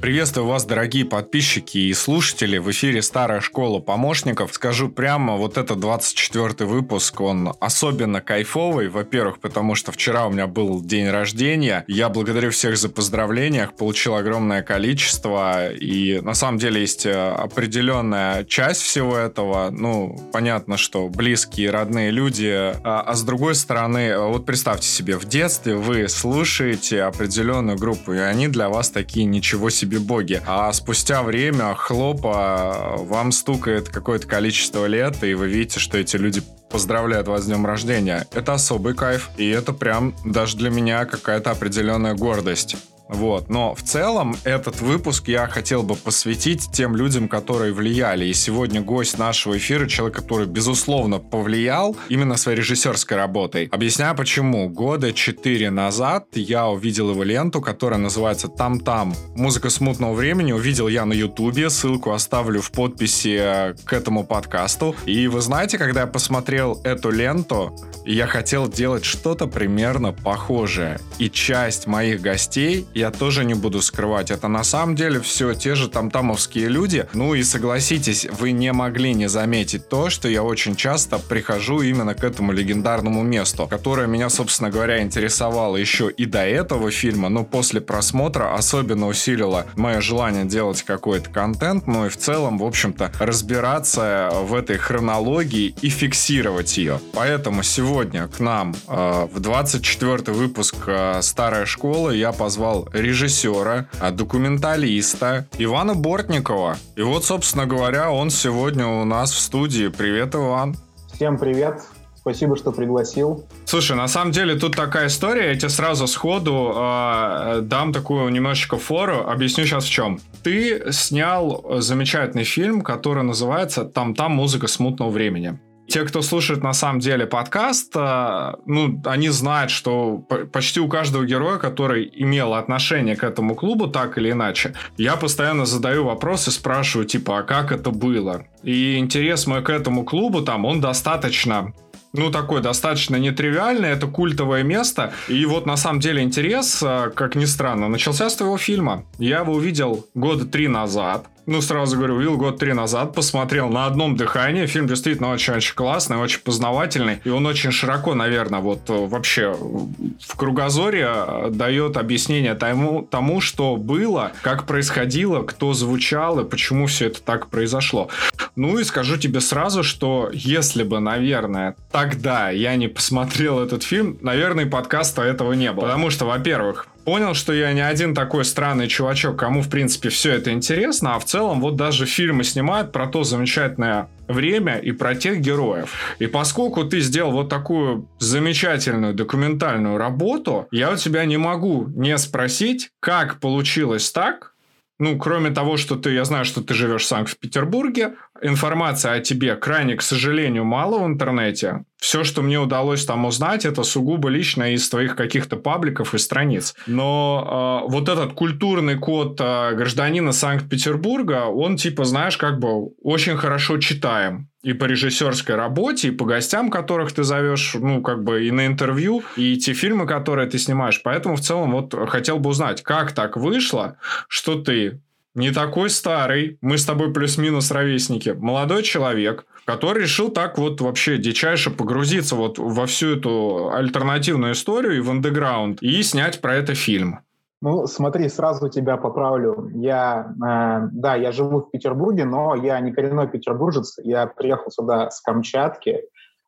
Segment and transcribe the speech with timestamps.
[0.00, 2.58] Приветствую вас, дорогие подписчики и слушатели.
[2.58, 4.52] В эфире «Старая школа помощников».
[4.54, 8.88] Скажу прямо, вот этот 24 выпуск, он особенно кайфовый.
[8.88, 11.84] Во-первых, потому что вчера у меня был день рождения.
[11.88, 15.72] Я благодарю всех за поздравления, получил огромное количество.
[15.72, 19.70] И на самом деле есть э, определенная часть всего этого.
[19.72, 22.72] Ну, понятно, что близкие, родные люди.
[22.84, 28.18] А, а с другой стороны, вот представьте себе, в детстве вы слушаете определенную группу, и
[28.18, 30.42] они для вас такие ничего себе себе боги.
[30.46, 36.42] А спустя время хлопа вам стукает какое-то количество лет, и вы видите, что эти люди
[36.70, 38.26] поздравляют вас с днем рождения.
[38.32, 42.76] Это особый кайф, и это прям даже для меня какая-то определенная гордость.
[43.08, 43.48] Вот.
[43.48, 48.26] Но в целом этот выпуск я хотел бы посвятить тем людям, которые влияли.
[48.26, 53.66] И сегодня гость нашего эфира, человек, который, безусловно, повлиял именно своей режиссерской работой.
[53.72, 54.68] Объясняю почему.
[54.68, 59.14] Года четыре назад я увидел его ленту, которая называется «Там-там».
[59.34, 61.70] Музыка смутного времени увидел я на ютубе.
[61.70, 64.94] Ссылку оставлю в подписи к этому подкасту.
[65.06, 70.98] И вы знаете, когда я посмотрел эту ленту, я хотел делать что-то примерно похожее.
[71.18, 74.30] И часть моих гостей я тоже не буду скрывать.
[74.30, 77.06] Это на самом деле все те же тамтамовские люди.
[77.14, 82.14] Ну и согласитесь, вы не могли не заметить то, что я очень часто прихожу именно
[82.14, 87.44] к этому легендарному месту, которое меня, собственно говоря, интересовало еще и до этого фильма, но
[87.44, 93.12] после просмотра особенно усилило мое желание делать какой-то контент, ну и в целом, в общем-то,
[93.20, 97.00] разбираться в этой хронологии и фиксировать ее.
[97.12, 104.10] Поэтому сегодня к нам э, в 24 выпуск э, «Старая школа» я позвал режиссера, а
[104.10, 106.76] документалиста Ивана Бортникова.
[106.96, 109.88] И вот, собственно говоря, он сегодня у нас в студии.
[109.88, 110.76] Привет, Иван.
[111.12, 111.82] Всем привет.
[112.28, 113.46] Спасибо, что пригласил.
[113.64, 118.76] Слушай, на самом деле тут такая история, я тебе сразу сходу э, дам такую немножечко
[118.76, 120.20] фору, объясню сейчас в чем.
[120.42, 125.58] Ты снял замечательный фильм, который называется «Там-там музыка смутного времени».
[125.88, 130.18] Те, кто слушает на самом деле подкаст, э, ну, они знают, что
[130.52, 135.64] почти у каждого героя, который имел отношение к этому клубу, так или иначе, я постоянно
[135.64, 138.44] задаю вопросы, спрашиваю, типа, а как это было?
[138.62, 141.72] И интерес мой к этому клубу, там, он достаточно
[142.14, 145.12] ну, такой достаточно нетривиальный, это культовое место.
[145.28, 149.04] И вот на самом деле интерес, э, как ни странно, начался с твоего фильма.
[149.18, 153.86] Я его увидел года три назад ну, сразу говорю, увидел год три назад, посмотрел на
[153.86, 154.66] одном дыхании.
[154.66, 157.20] Фильм действительно очень-очень классный, очень познавательный.
[157.24, 163.40] И он очень широко, наверное, вот э, вообще в кругозоре э, дает объяснение тому, тому,
[163.40, 168.10] что было, как происходило, кто звучал и почему все это так произошло.
[168.54, 174.18] Ну и скажу тебе сразу, что если бы, наверное, тогда я не посмотрел этот фильм,
[174.20, 175.86] наверное, подкаста этого не было.
[175.86, 180.34] Потому что, во-первых, понял, что я не один такой странный чувачок, кому, в принципе, все
[180.34, 185.14] это интересно, а в целом вот даже фильмы снимают про то замечательное время и про
[185.14, 185.90] тех героев.
[186.18, 192.18] И поскольку ты сделал вот такую замечательную документальную работу, я у тебя не могу не
[192.18, 194.52] спросить, как получилось так,
[194.98, 199.56] ну, кроме того, что ты, я знаю, что ты живешь в Санкт-Петербурге, информации о тебе
[199.56, 201.84] крайне, к сожалению, мало в интернете.
[201.98, 206.74] Все, что мне удалось там узнать, это сугубо лично из твоих каких-то пабликов и страниц.
[206.86, 213.36] Но э, вот этот культурный код э, гражданина Санкт-Петербурга, он типа, знаешь, как бы очень
[213.36, 218.46] хорошо читаем и по режиссерской работе, и по гостям, которых ты зовешь, ну, как бы
[218.46, 221.00] и на интервью, и те фильмы, которые ты снимаешь.
[221.02, 223.96] Поэтому в целом вот хотел бы узнать, как так вышло,
[224.28, 225.00] что ты
[225.38, 231.16] не такой старый, мы с тобой плюс-минус ровесники, молодой человек, который решил так вот вообще
[231.16, 236.74] дичайше погрузиться вот во всю эту альтернативную историю и в андеграунд и снять про это
[236.74, 237.20] фильм.
[237.60, 239.70] Ну, смотри, сразу тебя поправлю.
[239.74, 243.98] Я, э, да, я живу в Петербурге, но я не коренной петербуржец.
[244.02, 246.02] Я приехал сюда с Камчатки,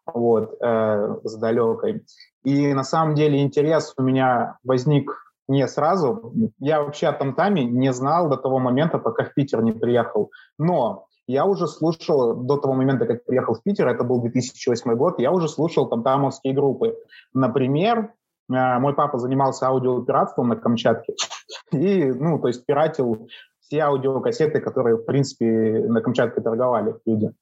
[0.06, 2.05] вот, э, с далекой.
[2.44, 5.11] И на самом деле интерес у меня возник
[5.50, 6.32] не сразу.
[6.58, 10.31] Я вообще о Тамтаме не знал до того момента, пока в Питер не приехал.
[10.58, 15.20] Но я уже слушал до того момента, как приехал в Питер, это был 2008 год,
[15.20, 16.97] я уже слушал тамтамовские группы.
[17.35, 18.12] Например,
[18.52, 21.14] э, мой папа занимался аудиопиратством на Камчатке
[21.73, 23.29] и, ну, то есть пиратил
[23.61, 27.32] все аудиокассеты, которые, в принципе, на Камчатке торговали люди.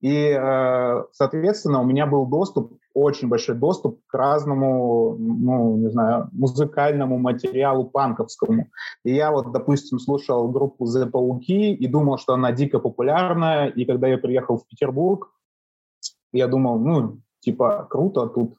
[0.00, 6.28] И, э, соответственно, у меня был доступ, очень большой доступ к разному, ну, не знаю,
[6.32, 8.68] музыкальному материалу панковскому.
[9.04, 13.68] И я вот, допустим, слушал группу The Пауки и думал, что она дико популярная.
[13.68, 15.30] И когда я приехал в Петербург,
[16.32, 18.54] я думал, ну, типа, круто, тут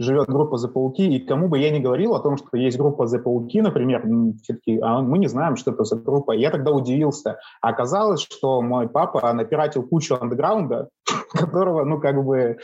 [0.00, 3.06] живет группа «За пауки», и кому бы я ни говорил о том, что есть группа
[3.06, 4.02] «За пауки», например,
[4.42, 6.32] все-таки а мы не знаем, что это за группа.
[6.32, 7.38] Я тогда удивился.
[7.60, 10.88] А оказалось, что мой папа напиратил кучу андеграунда,
[11.32, 12.56] которого, ну, как бы,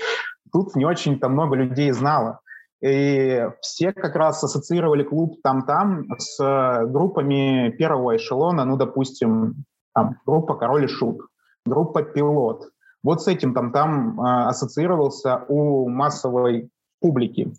[0.52, 2.40] тут не очень-то много людей знало.
[2.82, 9.64] И все как раз ассоциировали клуб там-там с группами первого эшелона, ну, допустим,
[9.94, 11.22] там, группа «Король и Шут»,
[11.64, 12.68] группа «Пилот».
[13.02, 16.70] Вот с этим там-там э, ассоциировался у массовой
[17.00, 17.52] публики.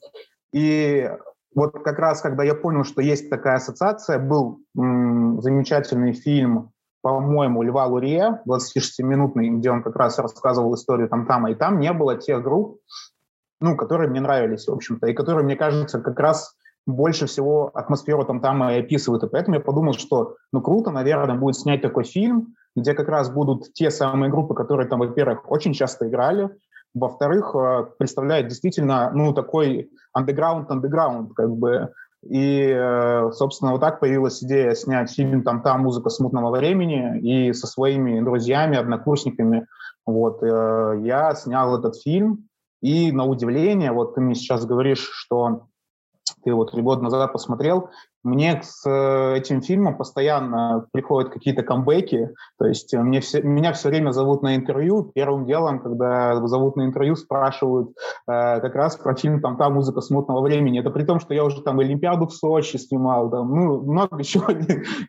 [0.53, 1.09] И
[1.55, 6.71] вот как раз, когда я понял, что есть такая ассоциация, был м, замечательный фильм,
[7.01, 12.15] по-моему, Льва Лурье, 26-минутный, где он как раз рассказывал историю там-тама, и там не было
[12.15, 12.81] тех групп,
[13.61, 16.55] ну, которые мне нравились, в общем-то, и которые, мне кажется, как раз
[16.85, 19.23] больше всего атмосферу Там-Тама и описывают.
[19.23, 23.29] И поэтому я подумал, что, ну, круто, наверное, будет снять такой фильм, где как раз
[23.29, 26.49] будут те самые группы, которые там, во-первых, очень часто играли,
[26.93, 31.93] во-вторых, э, представляет действительно, ну, такой андеграунд-андеграунд, как бы.
[32.29, 37.53] И, э, собственно, вот так появилась идея снять фильм там «Там музыка смутного времени» и
[37.53, 39.67] со своими друзьями, однокурсниками.
[40.05, 42.47] Вот, э, я снял этот фильм,
[42.81, 45.67] и на удивление, вот ты мне сейчас говоришь, что
[46.43, 47.89] ты вот три года назад посмотрел,
[48.27, 52.29] мне с э, этим фильмом постоянно приходят какие-то камбэки,
[52.59, 55.11] то есть э, мне все, меня все время зовут на интервью.
[55.15, 57.89] Первым делом, когда зовут на интервью, спрашивают
[58.27, 60.79] э, как раз про фильм там та музыка смутного времени».
[60.79, 64.47] Это при том, что я уже там Олимпиаду в Сочи снимал, там, ну, много чего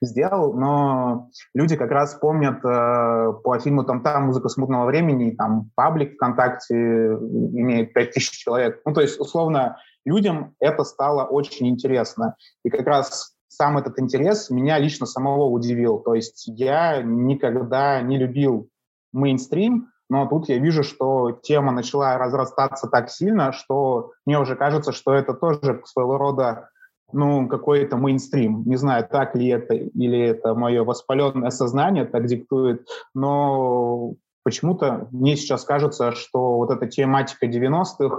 [0.00, 5.70] сделал, но люди как раз помнят э, по фильму там та музыка смутного времени», там
[5.74, 8.80] паблик ВКонтакте имеет 5000 человек.
[8.84, 9.76] Ну, то есть, условно,
[10.08, 12.36] людям это стало очень интересно.
[12.64, 15.98] И как раз сам этот интерес меня лично самого удивил.
[15.98, 18.68] То есть я никогда не любил
[19.12, 24.92] мейнстрим, но тут я вижу, что тема начала разрастаться так сильно, что мне уже кажется,
[24.92, 26.70] что это тоже своего рода
[27.12, 28.62] ну, какой-то мейнстрим.
[28.64, 34.14] Не знаю, так ли это, или это мое воспаленное сознание так диктует, но
[34.44, 38.18] почему-то мне сейчас кажется, что вот эта тематика 90-х,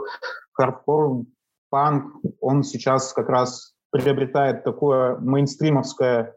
[0.54, 1.24] хардкор
[1.70, 6.36] панк, он сейчас как раз приобретает такое мейнстримовское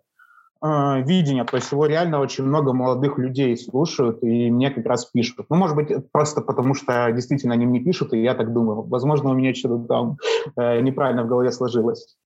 [0.62, 5.06] э, видение, то есть его реально очень много молодых людей слушают и мне как раз
[5.06, 5.46] пишут.
[5.50, 8.82] Ну, может быть, просто потому что действительно они мне пишут, и я так думаю.
[8.82, 10.16] Возможно, у меня что-то там
[10.56, 12.16] э, неправильно в голове сложилось.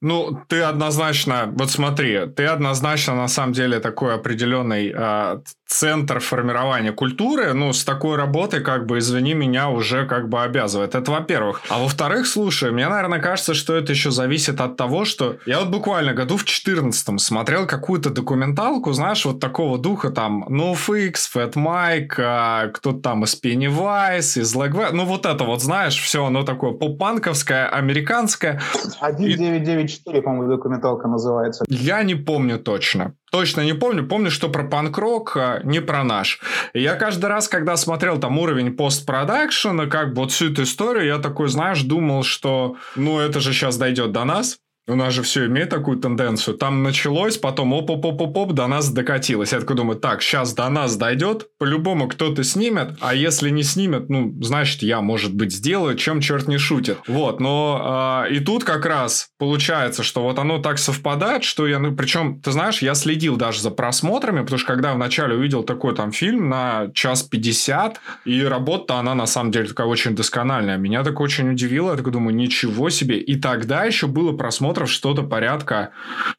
[0.00, 6.92] Ну, ты однозначно, вот смотри, ты однозначно на самом деле такой определенный э, центр формирования
[6.92, 10.94] культуры, ну, с такой работой, как бы, извини меня, уже как бы обязывает.
[10.94, 11.62] Это во-первых.
[11.68, 15.68] А во-вторых, слушай, мне, наверное, кажется, что это еще зависит от того, что я вот
[15.68, 22.14] буквально году в 14 смотрел какую-то документалку, знаешь, вот такого духа там NoFX, Fat Mike,
[22.18, 26.72] э, кто-то там из Pennywise, из Lag ну, вот это вот, знаешь, все оно такое
[26.72, 28.60] поп-панковское, американское.
[29.00, 31.64] 1994, по-моему, документалка называется.
[31.68, 33.14] Я не помню точно.
[33.30, 34.06] Точно не помню.
[34.06, 36.40] Помню, что про панк-рок, а не про наш.
[36.74, 41.18] Я каждый раз, когда смотрел там уровень постпродакшена, как бы вот всю эту историю, я
[41.18, 44.58] такой, знаешь, думал, что ну это же сейчас дойдет до нас.
[44.90, 46.56] У нас же все имеет такую тенденцию.
[46.56, 49.52] Там началось, потом оп-оп-оп-оп, до нас докатилось.
[49.52, 54.10] Я такой думаю, так, сейчас до нас дойдет, по-любому кто-то снимет, а если не снимет,
[54.10, 56.98] ну, значит, я, может быть, сделаю, чем черт не шутит.
[57.06, 61.78] Вот, но э, и тут как раз получается, что вот оно так совпадает, что я,
[61.78, 65.94] ну, причем, ты знаешь, я следил даже за просмотрами, потому что когда вначале увидел такой
[65.94, 70.78] там фильм на час пятьдесят, и работа она на самом деле такая очень доскональная.
[70.78, 73.20] Меня так очень удивило, я такой думаю, ничего себе.
[73.20, 75.90] И тогда еще было просмотр просмотров что-то порядка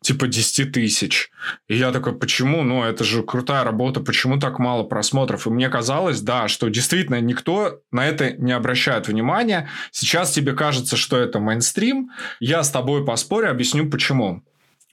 [0.02, 1.30] типа 10 тысяч.
[1.68, 2.64] И я такой, почему?
[2.64, 5.48] Ну, это же крутая работа, почему так мало просмотров?
[5.48, 9.70] И мне казалось, да, что действительно никто на это не обращает внимания.
[9.92, 12.10] Сейчас тебе кажется, что это мейнстрим.
[12.40, 14.44] Я с тобой поспорю, объясню почему.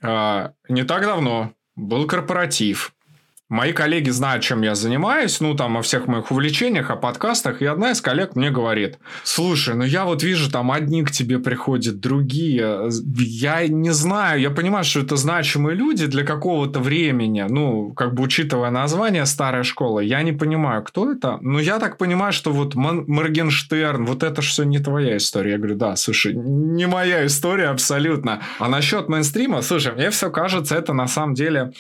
[0.02, 2.93] А, не так давно был корпоратив,
[3.49, 7.67] Мои коллеги знают, чем я занимаюсь, ну, там, о всех моих увлечениях, о подкастах, и
[7.67, 11.99] одна из коллег мне говорит, слушай, ну, я вот вижу, там, одни к тебе приходят,
[11.99, 18.12] другие, я не знаю, я понимаю, что это значимые люди для какого-то времени, ну, как
[18.12, 22.52] бы учитывая название старая школа, я не понимаю, кто это, но я так понимаю, что
[22.52, 25.52] вот Моргенштерн, вот это все не твоя история.
[25.52, 28.43] Я говорю, да, слушай, не моя история абсолютно.
[28.59, 31.73] А насчет мейнстрима, слушай, мне все кажется, это на самом деле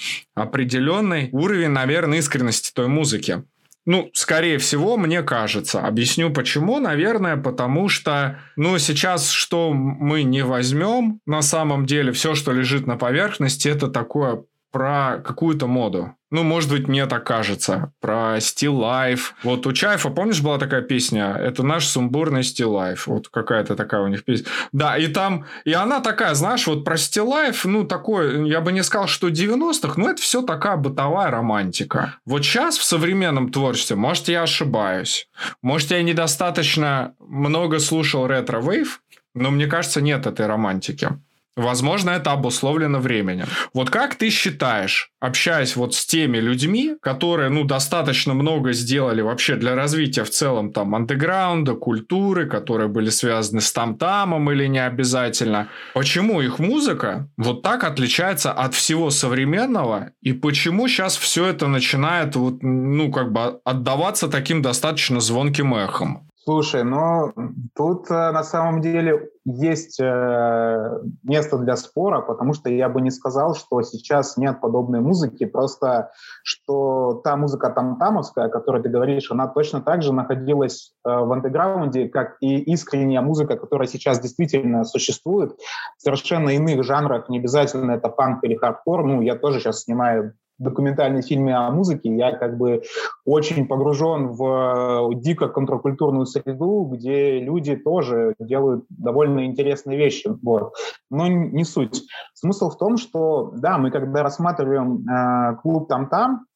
[0.42, 3.44] определенный уровень наверное, искренности той музыки.
[3.86, 5.80] Ну, скорее всего, мне кажется.
[5.80, 6.78] Объясню почему.
[6.78, 12.86] Наверное, потому что, ну, сейчас что мы не возьмем, на самом деле, все, что лежит
[12.86, 14.42] на поверхности, это такое
[14.78, 16.14] про какую-то моду.
[16.30, 17.90] Ну, может быть, мне так кажется.
[18.00, 19.32] Про Still Life.
[19.42, 21.34] Вот у Чайфа, помнишь, была такая песня?
[21.36, 23.00] Это наш сумбурный Still Life.
[23.06, 24.46] Вот какая-то такая у них песня.
[24.70, 25.46] Да, и там...
[25.64, 28.48] И она такая, знаешь, вот про Still Life, ну, такой...
[28.48, 32.14] Я бы не сказал, что 90-х, но это все такая бытовая романтика.
[32.24, 35.28] Вот сейчас в современном творчестве, может, я ошибаюсь.
[35.60, 39.00] Может, я недостаточно много слушал ретро-вейв,
[39.34, 41.18] но мне кажется, нет этой романтики.
[41.58, 43.46] Возможно, это обусловлено временем.
[43.74, 49.56] Вот как ты считаешь, общаясь вот с теми людьми, которые, ну, достаточно много сделали вообще
[49.56, 55.68] для развития в целом там андеграунда, культуры, которые были связаны с Там-Тамом или не обязательно,
[55.94, 62.36] почему их музыка вот так отличается от всего современного и почему сейчас все это начинает
[62.36, 66.27] вот, ну, как бы отдаваться таким достаточно звонким эхом?
[66.48, 67.34] Слушай, ну
[67.76, 73.10] тут э, на самом деле есть э, место для спора, потому что я бы не
[73.10, 76.10] сказал, что сейчас нет подобной музыки, просто
[76.42, 81.30] что та музыка тамтамовская, о которой ты говоришь, она точно так же находилась э, в
[81.32, 85.52] андеграунде, как и искренняя музыка, которая сейчас действительно существует,
[85.98, 90.32] в совершенно иных жанрах, не обязательно это панк или хардкор, ну, я тоже сейчас снимаю
[90.58, 92.82] документальные фильмы о музыке, я как бы
[93.24, 100.28] очень погружен в э, дико контркультурную среду, где люди тоже делают довольно интересные вещи.
[100.42, 100.74] Вот.
[101.10, 102.04] Но не суть.
[102.34, 106.46] Смысл в том, что, да, мы когда рассматриваем э, клуб «Там-там»,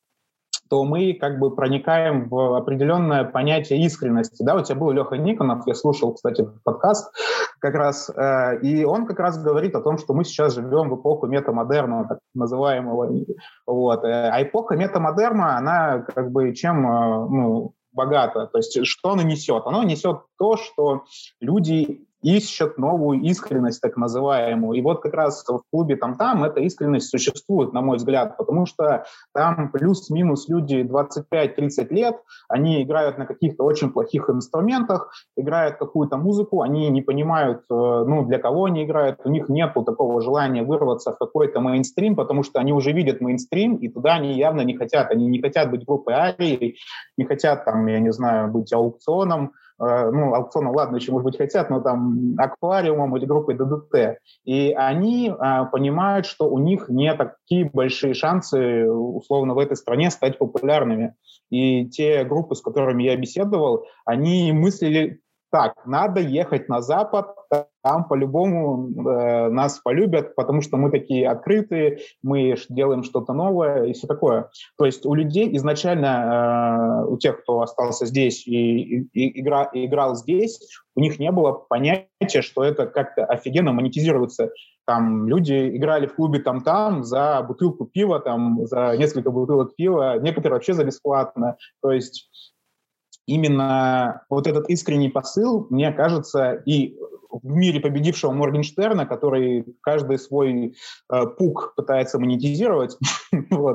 [0.69, 4.43] то мы как бы проникаем в определенное понятие искренности.
[4.43, 7.13] Да, у тебя был Леха Никонов, я слушал, кстати, подкаст
[7.59, 10.97] как раз, э, и он как раз говорит о том, что мы сейчас живем в
[10.97, 13.25] эпоху метамодерна, так называемого.
[13.67, 14.05] Вот.
[14.05, 18.47] Э, а эпоха метамодерна, она как бы чем э, ну, богата?
[18.47, 19.67] То есть что она несет?
[19.67, 21.05] Она несет то, что
[21.41, 24.79] люди ищут новую искренность, так называемую.
[24.79, 29.05] И вот как раз в клубе там-там эта искренность существует, на мой взгляд, потому что
[29.35, 32.17] там плюс-минус люди 25-30 лет,
[32.49, 38.25] они играют на каких-то очень плохих инструментах, играют какую-то музыку, они не понимают, э, ну,
[38.25, 42.61] для кого они играют, у них нет такого желания вырваться в какой-то мейнстрим, потому что
[42.61, 45.11] они уже видят мейнстрим, и туда они явно не хотят.
[45.11, 46.77] Они не хотят быть группой Арии,
[47.17, 51.71] не хотят, там, я не знаю, быть аукционом, ну, аукционом, ладно, еще, может быть, хотят,
[51.71, 54.19] но там аквариумом или группой ДДТ.
[54.45, 60.11] И они а, понимают, что у них не такие большие шансы, условно, в этой стране
[60.11, 61.15] стать популярными.
[61.51, 65.21] И те группы, с которыми я беседовал, они мыслили
[65.53, 67.37] так, надо ехать на Запад,
[67.83, 73.93] там по-любому э, нас полюбят, потому что мы такие открытые, мы делаем что-то новое и
[73.93, 74.49] все такое.
[74.79, 79.65] То есть у людей изначально, э, у тех, кто остался здесь и, и, и, игра,
[79.65, 80.59] и играл здесь,
[80.97, 84.53] у них не было понятия, что это как-то офигенно монетизируется.
[84.87, 90.55] Там люди играли в клубе там-там за бутылку пива, там за несколько бутылок пива, некоторые
[90.55, 91.57] вообще за бесплатно.
[91.83, 92.31] То есть
[93.27, 96.97] именно вот этот искренний посыл, мне кажется, и
[97.31, 100.75] в мире победившего Моргенштерна, который каждый свой
[101.11, 102.97] э, пук пытается монетизировать,
[103.33, 103.75] э,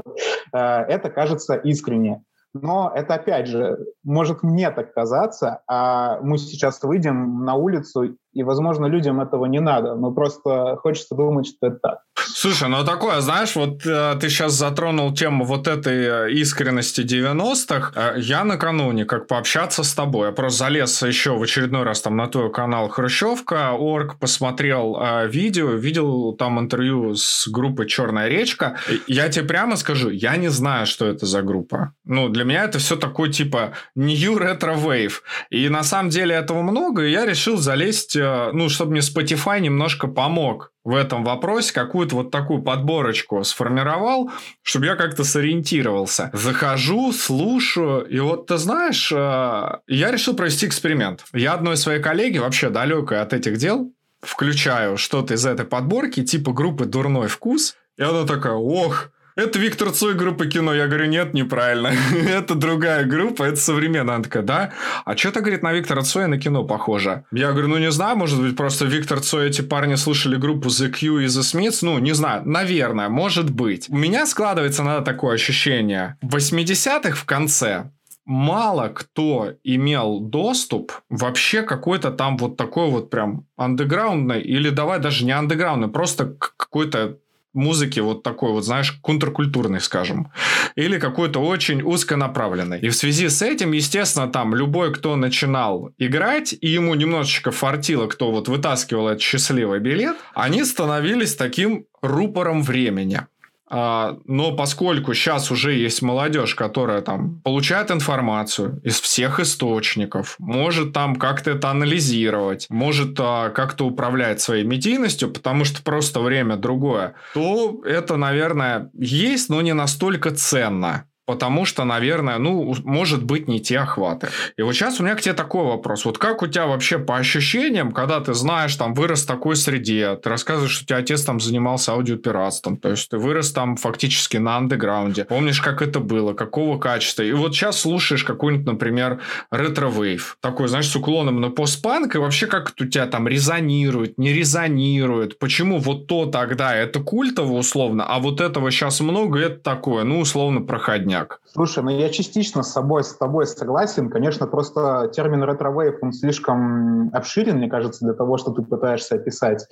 [0.54, 2.24] это кажется искренне.
[2.54, 8.44] Но это, опять же, может мне так казаться, а мы сейчас выйдем на улицу, и,
[8.44, 12.00] возможно, людям этого не надо, но просто хочется думать, что это так.
[12.40, 17.94] Слушай, ну такое, знаешь, вот э, ты сейчас затронул тему вот этой э, искренности 90-х.
[17.96, 22.16] Э, я накануне, как пообщаться с тобой, я просто залез еще в очередной раз там
[22.16, 28.78] на твой канал Хрущевка, Орг, посмотрел э, видео, видел там интервью с группой Черная речка.
[29.08, 31.96] Я тебе прямо скажу, я не знаю, что это за группа.
[32.06, 35.24] Ну, для меня это все такой типа New Retro Wave.
[35.50, 39.60] И на самом деле этого много, и я решил залезть, э, ну, чтобы мне Spotify
[39.60, 46.30] немножко помог в этом вопросе, какую-то вот такую подборочку сформировал, чтобы я как-то сориентировался.
[46.32, 51.26] Захожу, слушаю, и вот ты знаешь, э, я решил провести эксперимент.
[51.34, 53.92] Я одной своей коллеге, вообще далекой от этих дел,
[54.22, 59.92] включаю что-то из этой подборки, типа группы «Дурной вкус», и она такая, ох, это Виктор
[59.92, 60.74] Цой группа кино.
[60.74, 61.92] Я говорю, нет, неправильно.
[62.28, 64.16] это другая группа, это современная.
[64.16, 64.74] Она такая, да?
[65.06, 67.24] А что-то, говорит, на Виктора Цоя на кино похоже.
[67.32, 70.90] Я говорю, ну не знаю, может быть, просто Виктор Цой, эти парни слушали группу The
[70.90, 71.80] Q и The Smiths.
[71.84, 73.86] Ну, не знаю, наверное, может быть.
[73.90, 76.18] У меня складывается на такое ощущение.
[76.22, 77.92] В 80-х в конце
[78.26, 85.26] мало кто имел доступ вообще какой-то там вот такой вот прям андеграундный, или давай даже
[85.26, 87.20] не андеграундный, просто какой-то
[87.58, 90.32] музыки вот такой вот, знаешь, контркультурной, скажем,
[90.76, 92.80] или какой-то очень узконаправленной.
[92.80, 98.08] И в связи с этим, естественно, там любой, кто начинал играть, и ему немножечко фартило,
[98.08, 103.22] кто вот вытаскивал этот счастливый билет, они становились таким рупором времени.
[103.70, 110.94] А, но поскольку сейчас уже есть молодежь, которая там получает информацию из всех источников, может
[110.94, 117.16] там как-то это анализировать, может а, как-то управлять своей медийностью, потому что просто время другое,
[117.34, 121.06] то это, наверное, есть, но не настолько ценно.
[121.28, 124.30] Потому что, наверное, ну, может быть, не те охваты.
[124.56, 126.06] И вот сейчас у меня к тебе такой вопрос.
[126.06, 130.16] Вот как у тебя вообще по ощущениям, когда ты знаешь, там, вырос в такой среде,
[130.16, 134.38] ты рассказываешь, что у тебя отец там занимался аудиопиратством, то есть ты вырос там фактически
[134.38, 135.26] на андеграунде.
[135.26, 137.24] Помнишь, как это было, какого качества.
[137.24, 139.20] И вот сейчас слушаешь какой-нибудь, например,
[139.52, 144.18] ретро-вейв, такой, знаешь, с уклоном на постпанк, и вообще как это у тебя там резонирует,
[144.18, 149.60] не резонирует, почему вот то тогда это культово условно, а вот этого сейчас много, это
[149.60, 151.42] такое, ну, условно, проходня точняк.
[151.46, 154.10] Слушай, ну я частично с собой, с тобой согласен.
[154.10, 159.68] Конечно, просто термин ретро-вейв, он слишком обширен, мне кажется, для того, что ты пытаешься описать.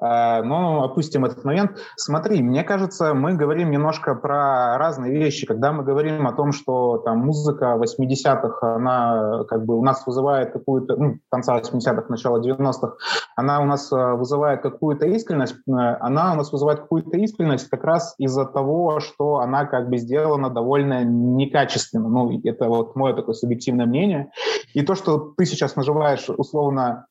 [0.00, 1.78] А, но опустим этот момент.
[1.96, 5.46] Смотри, мне кажется, мы говорим немножко про разные вещи.
[5.46, 10.52] Когда мы говорим о том, что там музыка 80-х, она как бы у нас вызывает
[10.52, 12.96] какую-то, ну, конца 80-х, начала 90-х,
[13.36, 17.84] она у нас э, вызывает какую-то искренность, э, она у нас вызывает какую-то искренность как
[17.84, 22.08] раз из-за того, что она как бы сделана довольно довольно некачественно.
[22.08, 24.30] Ну, это вот мое такое субъективное мнение.
[24.74, 27.06] И то, что ты сейчас называешь условно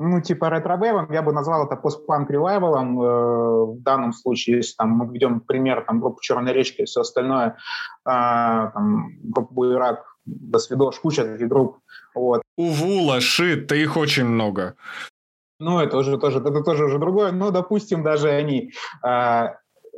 [0.00, 4.90] ну, типа ретро-вейвом, я бы назвал это постпанк ревайвалом э, в данном случае, если там
[4.90, 7.50] мы ведем пример там группы Черной речки и все остальное, э,
[8.04, 11.78] там, группа Буерак, до свидос, куча таких групп.
[12.14, 12.42] Вот.
[12.56, 14.76] Увула, Шит, да их очень много.
[15.58, 18.70] Ну, это уже тоже, это тоже уже другое, но, допустим, даже они.
[19.04, 19.48] Э,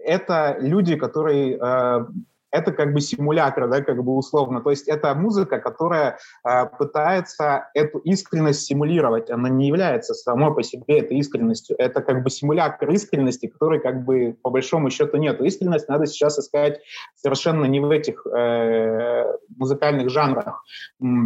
[0.02, 2.06] это люди, которые э,
[2.50, 4.60] это как бы симулятор, да, как бы условно.
[4.60, 9.30] То есть это музыка, которая э, пытается эту искренность симулировать.
[9.30, 11.76] Она не является самой по себе этой искренностью.
[11.78, 15.40] Это как бы симулятор искренности, которой как бы по большому счету нет.
[15.40, 16.80] Искренность надо сейчас искать
[17.14, 20.62] совершенно не в этих э, музыкальных жанрах,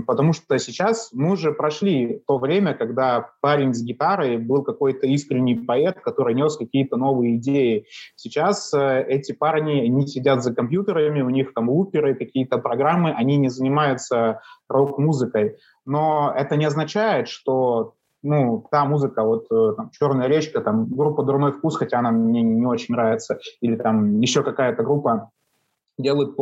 [0.07, 5.55] потому что сейчас мы уже прошли то время, когда парень с гитарой был какой-то искренний
[5.55, 7.87] поэт, который нес какие-то новые идеи.
[8.17, 13.37] Сейчас э, эти парни, не сидят за компьютерами, у них там луперы, какие-то программы, они
[13.37, 15.57] не занимаются рок-музыкой.
[15.87, 21.23] Но это не означает, что ну, та музыка, вот э, там, «Черная речка», там, группа
[21.23, 25.31] «Дурной вкус», хотя она мне не очень нравится, или там еще какая-то группа,
[25.99, 26.37] делают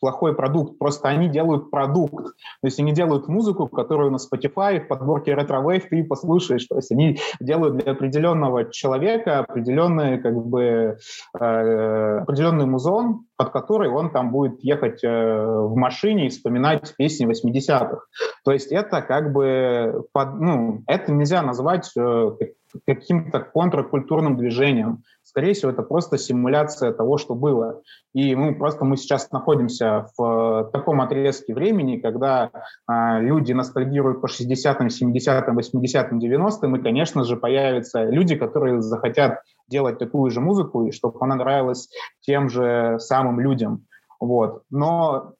[0.00, 2.24] плохой продукт, просто они делают продукт.
[2.26, 6.66] То есть они делают музыку, которую на Spotify в подборке Retro Wave ты послушаешь.
[6.66, 10.98] То есть они делают для определенного человека определенный, как бы,
[11.38, 17.26] э, определенный музон, под который он там будет ехать э, в машине и вспоминать песни
[17.26, 18.00] 80-х.
[18.44, 22.30] То есть это как бы, под, ну, это нельзя назвать э,
[22.86, 25.02] каким-то контркультурным движением.
[25.36, 27.82] Скорее всего, это просто симуляция того, что было.
[28.14, 32.50] И мы просто мы сейчас находимся в таком отрезке времени, когда
[32.90, 39.42] э, люди ностальгируют по 60-м, 70-м, 80-м, 90-м, и, конечно же, появятся люди, которые захотят
[39.68, 41.90] делать такую же музыку, и чтобы она нравилась
[42.22, 43.84] тем же самым людям.
[44.18, 44.62] Вот.
[44.70, 45.34] Но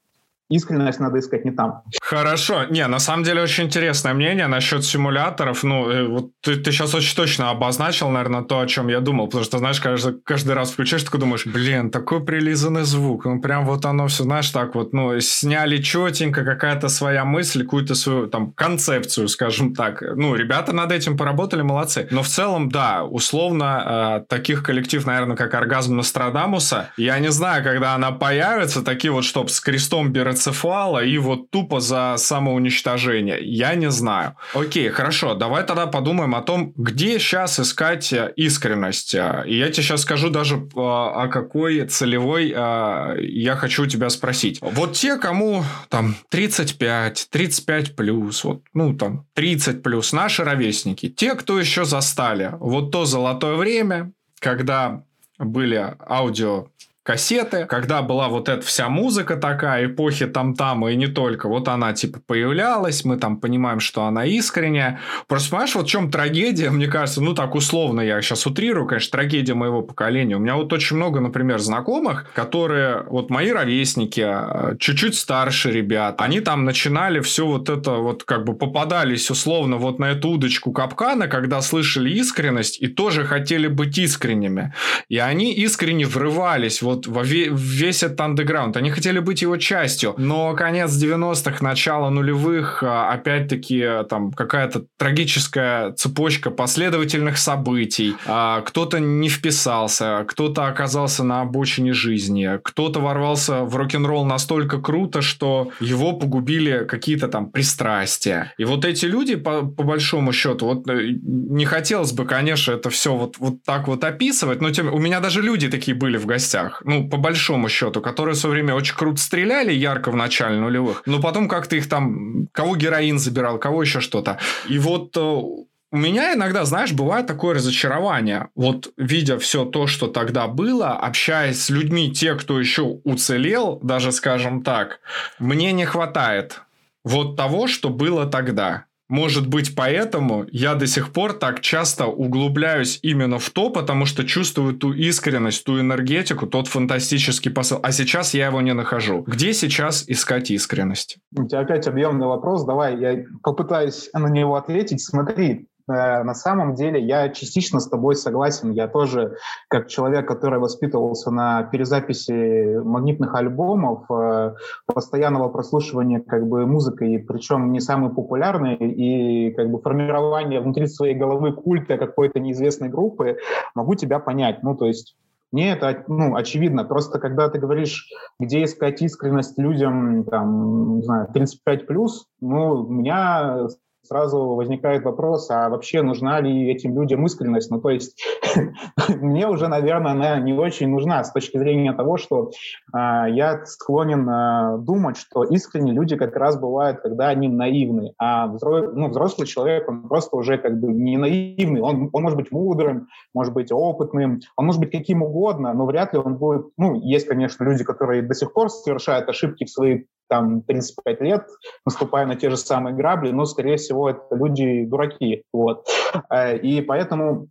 [0.49, 1.83] искренность надо искать не там.
[2.01, 2.65] Хорошо.
[2.71, 5.65] Не, на самом деле очень интересное мнение насчет симуляторов.
[5.65, 9.27] Ну, э, вот ты, ты сейчас очень точно обозначил, наверное, то, о чем я думал.
[9.27, 13.25] Потому что, знаешь, каждый, каждый раз включаешь, такой думаешь, блин, такой прилизанный звук.
[13.25, 17.95] Ну, прям вот оно все, знаешь, так вот, ну, сняли четенько, какая-то своя мысль, какую-то
[17.95, 20.03] свою, там, концепцию, скажем так.
[20.15, 22.07] Ну, ребята над этим поработали, молодцы.
[22.11, 27.65] Но в целом, да, условно, э, таких коллектив, наверное, как «Оргазм Нострадамуса», я не знаю,
[27.65, 33.39] когда она появится, такие вот, чтоб с крестом Берет энцефала и вот тупо за самоуничтожение?
[33.41, 34.37] Я не знаю.
[34.55, 39.15] Окей, хорошо, давай тогда подумаем о том, где сейчас искать э, искренность.
[39.15, 44.59] Э, и я тебе сейчас скажу даже, э, о какой целевой я хочу тебя спросить.
[44.61, 51.35] Вот те, кому там 35, 35 плюс, вот, ну там 30 плюс, наши ровесники, те,
[51.35, 55.03] кто еще застали вот то золотое время, когда
[55.39, 56.69] были аудио
[57.07, 61.93] кассеты, когда была вот эта вся музыка такая, эпохи там-там и не только, вот она
[61.93, 64.99] типа появлялась, мы там понимаем, что она искренняя.
[65.29, 69.13] Просто понимаешь, вот в чем трагедия, мне кажется, ну так условно я сейчас утрирую, конечно,
[69.13, 70.35] трагедия моего поколения.
[70.35, 76.21] У меня вот очень много, например, знакомых, которые, вот мои ровесники, а, чуть-чуть старше ребят,
[76.21, 80.73] они там начинали все вот это вот как бы попадались условно вот на эту удочку
[80.73, 84.75] капкана, когда слышали искренность и тоже хотели быть искренними.
[85.09, 88.77] И они искренне врывались вот во весь этот андеграунд.
[88.77, 90.15] Они хотели быть его частью.
[90.17, 98.15] Но конец 90-х, начало нулевых, а, опять-таки там какая-то трагическая цепочка последовательных событий.
[98.27, 105.23] А, кто-то не вписался, кто-то оказался на обочине жизни, кто-то ворвался в рок-н-ролл настолько круто,
[105.23, 108.53] что его погубили какие-то там пристрастия.
[108.59, 112.91] И вот эти люди, по, по большому счету, вот э, не хотелось бы, конечно, это
[112.91, 116.27] все вот, вот так вот описывать, но тем, у меня даже люди такие были в
[116.27, 120.59] гостях, ну, по большому счету, которые в свое время очень круто стреляли, ярко в начале
[120.59, 124.39] нулевых, но потом как-то их там, кого героин забирал, кого еще что-то.
[124.69, 128.49] И вот э, у меня иногда, знаешь, бывает такое разочарование.
[128.55, 134.13] Вот видя все то, что тогда было, общаясь с людьми, те, кто еще уцелел, даже
[134.13, 135.01] скажем так,
[135.39, 136.63] мне не хватает
[137.03, 138.85] вот того, что было тогда.
[139.09, 144.25] Может быть, поэтому я до сих пор так часто углубляюсь именно в то, потому что
[144.25, 147.79] чувствую ту искренность, ту энергетику, тот фантастический посыл.
[147.83, 149.23] А сейчас я его не нахожу.
[149.27, 151.19] Где сейчас искать искренность?
[151.37, 152.65] У тебя опять объемный вопрос.
[152.65, 155.01] Давай я попытаюсь на него ответить.
[155.01, 158.73] Смотри, на самом деле я частично с тобой согласен.
[158.73, 159.37] Я тоже,
[159.69, 164.55] как человек, который воспитывался на перезаписи магнитных альбомов, э,
[164.87, 171.15] постоянного прослушивания как бы музыки, причем не самой популярной, и как бы формирования внутри своей
[171.15, 173.39] головы культа какой-то неизвестной группы,
[173.75, 174.63] могу тебя понять.
[174.63, 175.17] Ну, то есть
[175.53, 176.85] мне это ну, очевидно.
[176.85, 182.89] Просто когда ты говоришь, где искать искренность людям, там, не знаю, 35 плюс, ну, у
[182.89, 183.69] меня
[184.07, 187.71] сразу возникает вопрос, а вообще нужна ли этим людям искренность?
[187.71, 188.23] Ну, то есть
[189.09, 192.51] мне уже, наверное, она не очень нужна с точки зрения того, что
[192.93, 192.99] э,
[193.31, 198.93] я склонен э, думать, что искренние люди как раз бывают, когда они наивны, а взро...
[198.93, 203.09] ну, взрослый человек, он просто уже как бы не наивный, он, он может быть мудрым,
[203.35, 207.27] может быть опытным, он может быть каким угодно, но вряд ли он будет, ну, есть,
[207.27, 211.47] конечно, люди, которые до сих пор совершают ошибки в своей там 35 лет,
[211.85, 215.45] наступая на те же самые грабли, но, скорее всего, это люди дураки.
[215.53, 215.87] Вот.
[216.31, 217.49] Э, и поэтому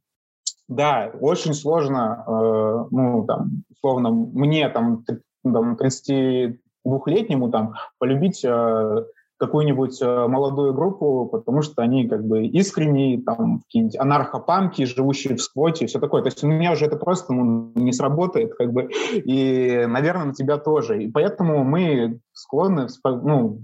[0.68, 5.06] да, очень сложно, э, ну, там, условно, мне, там,
[5.44, 9.06] там 32-летнему, там, полюбить э,
[9.38, 15.42] какую-нибудь э, молодую группу, потому что они как бы искренние, там, какие-нибудь анархопамки, живущие в
[15.42, 16.22] сквоте, и все такое.
[16.22, 20.34] То есть у меня уже это просто ну, не сработает, как бы, и, наверное, на
[20.34, 21.04] тебя тоже.
[21.04, 23.62] И поэтому мы склонны ну,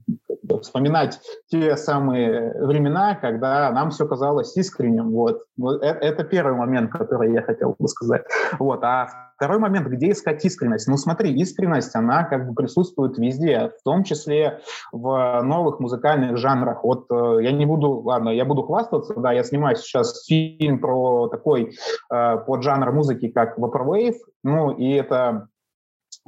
[0.60, 5.12] вспоминать те самые времена, когда нам все казалось искренним.
[5.12, 5.44] Вот.
[5.58, 8.24] вот это, первый момент, который я хотел бы сказать.
[8.60, 8.84] Вот.
[8.84, 10.88] А Второй момент, где искать искренность?
[10.88, 14.62] Ну смотри, искренность, она как бы присутствует везде, в том числе
[14.92, 16.84] в новых музыкальных жанрах.
[16.84, 21.28] Вот э, я не буду, ладно, я буду хвастаться, да, я снимаю сейчас фильм про
[21.28, 21.74] такой
[22.14, 25.48] э, поджанр музыки, как Vaporwave, ну и это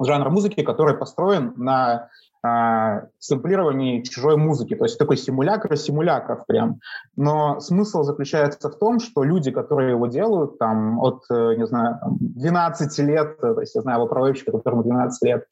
[0.02, 2.08] жанр музыки, который построен на
[2.46, 4.74] а, сэмплировании чужой музыки.
[4.74, 6.80] То есть такой симулятор симулякрав прям.
[7.16, 12.00] Но смысл заключается в том, что люди, которые его делают, там, от, э, не знаю,
[12.20, 15.46] 12 лет, то есть я знаю вопросчика, которому 12 лет,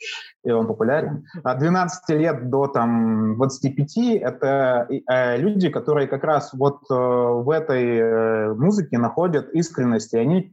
[0.45, 6.53] и он популярен, от 12 лет до там 25 это э, люди, которые как раз
[6.53, 10.51] вот э, в этой э, музыке находят искренность, и они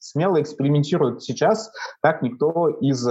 [0.00, 3.06] смело экспериментируют сейчас, так никто из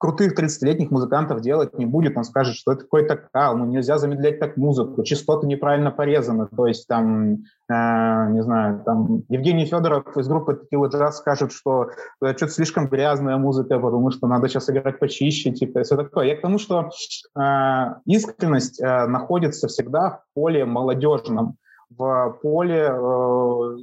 [0.00, 4.40] крутых 30-летних музыкантов делать не будет, он скажет, что это какой-то кал, ну нельзя замедлять
[4.40, 7.36] так музыку, частоты неправильно порезаны, то есть там, э,
[7.68, 11.90] не знаю, там Евгений Федоров из группы Tequila Jazz скажет, что
[12.22, 16.28] это что-то слишком грязная музыка, потому что надо сейчас играть почище, типа, все такое.
[16.28, 16.88] Я к тому, что
[17.38, 17.40] э,
[18.06, 21.56] искренность э, находится всегда в поле молодежном,
[21.90, 23.76] в поле э,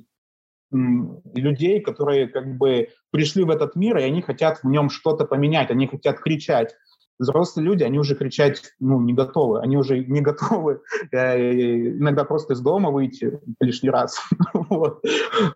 [0.72, 5.72] людей, которые как бы пришли в этот мир, и они хотят в нем что-то поменять,
[5.72, 6.76] они хотят кричать.
[7.20, 12.54] Взрослые люди, они уже кричать ну, не готовы, они уже не готовы э, иногда просто
[12.54, 14.22] из дома выйти лишний раз.
[14.70, 15.02] Вот.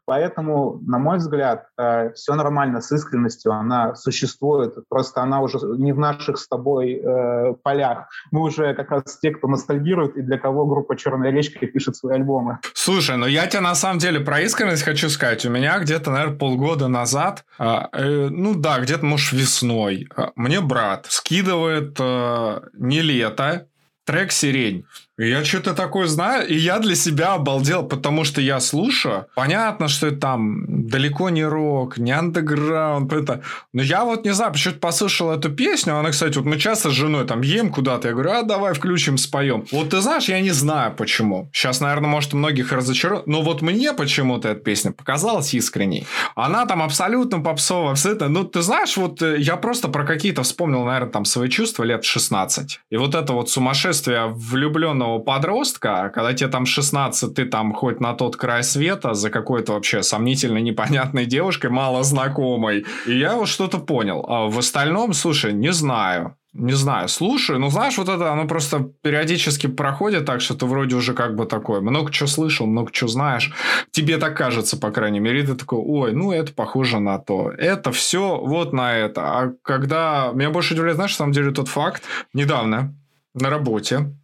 [0.05, 5.91] Поэтому, на мой взгляд, э, все нормально с искренностью, она существует, просто она уже не
[5.91, 8.07] в наших с тобой э, полях.
[8.31, 12.15] Мы уже как раз те, кто ностальгирует и для кого группа «Черная речка» пишет свои
[12.15, 12.59] альбомы.
[12.73, 15.45] Слушай, ну я тебе на самом деле про искренность хочу сказать.
[15.45, 20.61] У меня где-то, наверное, полгода назад, э, э, ну да, где-то, может, весной, э, мне
[20.61, 21.07] брат
[21.51, 23.67] скидывает э, не лето,
[24.05, 24.85] трек «Сирень».
[25.23, 29.27] Я что-то такое знаю, и я для себя обалдел, потому что я слушаю.
[29.35, 33.43] Понятно, что это там далеко не рок, не андеграунд, это...
[33.71, 35.95] но я вот не знаю, почему-то послушал эту песню.
[35.95, 38.07] Она, кстати, вот мы часто с женой там ем куда-то.
[38.07, 39.65] Я говорю, а давай включим, споем.
[39.71, 41.49] Вот ты знаешь, я не знаю почему.
[41.53, 46.07] Сейчас, наверное, может, многих разочаровать, но вот мне почему-то эта песня показалась искренней.
[46.33, 48.27] Она там абсолютно попсовая, абсолютно.
[48.27, 52.03] Ну, ты знаешь, вот э, я просто про какие-то вспомнил, наверное, там свои чувства лет
[52.03, 52.79] 16.
[52.89, 58.13] И вот это вот сумасшествие влюбленного подростка, когда тебе там 16, ты там хоть на
[58.13, 62.85] тот край света за какой-то вообще сомнительной, непонятной девушкой, мало знакомой.
[63.05, 64.25] И я вот что-то понял.
[64.27, 66.35] А в остальном, слушай, не знаю.
[66.53, 70.97] Не знаю, слушаю, ну знаешь, вот это, оно просто периодически проходит так, что ты вроде
[70.97, 73.53] уже как бы такой, много чего слышал, много чего знаешь,
[73.91, 77.51] тебе так кажется, по крайней мере, и ты такой, ой, ну это похоже на то,
[77.57, 79.21] это все вот на это.
[79.21, 82.93] А когда, меня больше удивляет, знаешь, на самом деле тот факт, недавно
[83.33, 84.20] на работе а,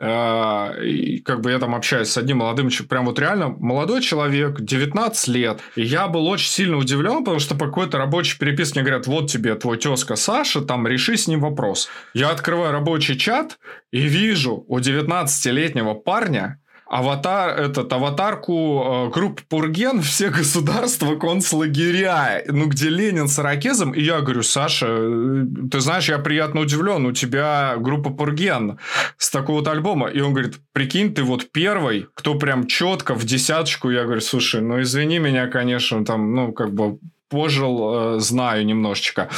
[0.00, 5.28] и как бы я там общаюсь с одним молодым, прям вот реально молодой человек, 19
[5.28, 5.60] лет.
[5.76, 9.30] И я был очень сильно удивлен, потому что по какой-то рабочей переписке мне говорят, вот
[9.30, 11.88] тебе твой тезка Саша, там реши с ним вопрос.
[12.12, 13.58] Я открываю рабочий чат
[13.92, 16.60] и вижу у 19-летнего парня
[16.94, 24.00] аватар, этот, аватарку э, группы Пурген все государства концлагеря, ну, где Ленин с Аракезом, и
[24.00, 28.78] я говорю, Саша, э, ты знаешь, я приятно удивлен, у тебя группа Пурген
[29.18, 33.90] с такого-то альбома, и он говорит, прикинь, ты вот первый, кто прям четко в десяточку,
[33.90, 39.28] я говорю, слушай, ну, извини меня, конечно, там, ну, как бы пожил, э, знаю немножечко.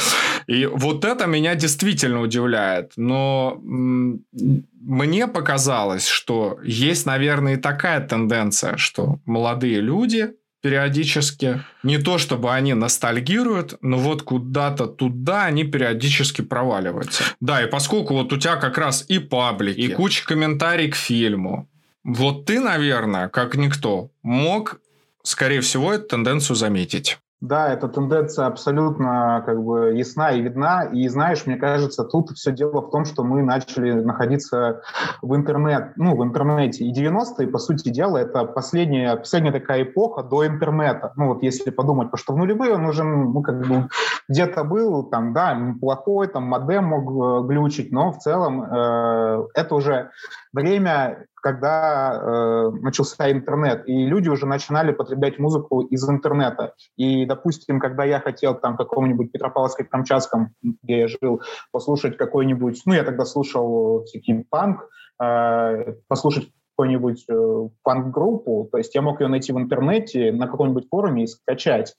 [0.47, 2.93] И вот это меня действительно удивляет.
[2.95, 12.17] Но мне показалось, что есть, наверное, и такая тенденция, что молодые люди периодически, не то
[12.17, 17.23] чтобы они ностальгируют, но вот куда-то туда они периодически проваливаются.
[17.39, 21.69] Да, и поскольку вот у тебя как раз и паблик, и куча комментариев к фильму,
[22.03, 24.79] вот ты, наверное, как никто, мог,
[25.23, 27.17] скорее всего, эту тенденцию заметить.
[27.39, 30.85] Да, эта тенденция абсолютно как бы ясна и видна.
[30.85, 34.81] И знаешь, мне кажется, тут все дело в том, что мы начали находиться
[35.21, 36.83] в интернет, ну, в интернете.
[36.83, 41.13] И 90-е, по сути дела, это последняя, последняя такая эпоха до интернета.
[41.15, 43.87] Ну, вот если подумать, потому что в нулевые он уже ну, как бы
[44.27, 49.75] где-то был, там, да, плохой, там, модем мог э, глючить, но в целом э, это
[49.75, 50.09] уже
[50.57, 56.73] время когда э, начался интернет, и люди уже начинали потреблять музыку из интернета.
[56.97, 61.41] И, допустим, когда я хотел там каком-нибудь Петропавловске-Камчатском, где я жил,
[61.71, 64.89] послушать какой-нибудь, ну, я тогда слушал всякий панк,
[65.21, 70.89] э, послушать какую-нибудь э, панк-группу, то есть я мог ее найти в интернете, на каком-нибудь
[70.89, 71.95] форуме и скачать.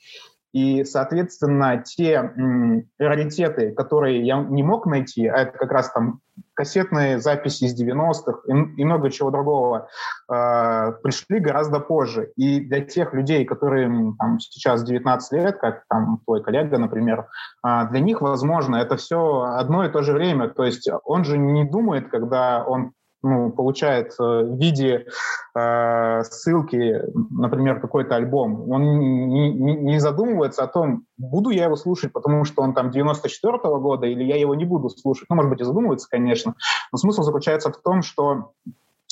[0.52, 6.20] И, соответственно, те м, раритеты, которые я не мог найти, а это как раз там
[6.58, 9.86] кассетные записи из 90-х и, и много чего другого,
[10.28, 12.32] э, пришли гораздо позже.
[12.34, 17.28] И для тех людей, которым там, сейчас 19 лет, как там твой коллега, например,
[17.64, 20.48] э, для них, возможно, это все одно и то же время.
[20.48, 22.90] То есть он же не думает, когда он
[23.22, 25.06] ну, получает э, в виде
[25.54, 32.12] э, ссылки, например, какой-то альбом, он не, не, задумывается о том, буду я его слушать,
[32.12, 35.26] потому что он там 94-го года, или я его не буду слушать.
[35.28, 36.54] Ну, может быть, и задумывается, конечно,
[36.92, 38.52] но смысл заключается в том, что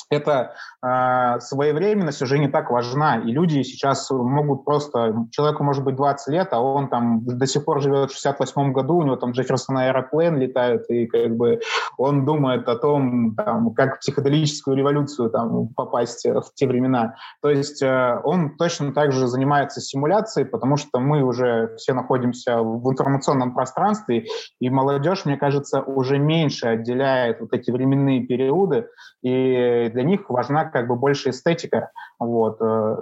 [0.09, 3.17] эта э, своевременность уже не так важна.
[3.17, 5.25] И люди сейчас могут просто...
[5.31, 8.97] Человеку может быть 20 лет, а он там до сих пор живет в 68 году,
[8.97, 11.59] у него там Джефферсон аэроплен летает, и как бы
[11.97, 17.15] он думает о том, там, как в психоделическую революцию там, попасть в те времена.
[17.41, 22.61] То есть э, он точно так же занимается симуляцией, потому что мы уже все находимся
[22.61, 24.25] в информационном пространстве,
[24.59, 28.87] и молодежь, мне кажется, уже меньше отделяет вот эти временные периоды,
[29.21, 31.89] и для них важна как бы больше эстетика.
[32.19, 32.61] Вот.
[32.61, 32.95] Э,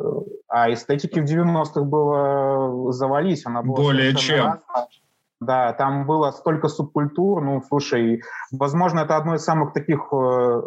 [0.47, 3.45] а эстетики в 90-х было завались.
[3.45, 4.45] Она была Более чем.
[4.45, 4.87] Разная.
[5.41, 7.41] Да, там было столько субкультур.
[7.41, 10.61] Ну, слушай, возможно, это одно из самых таких э,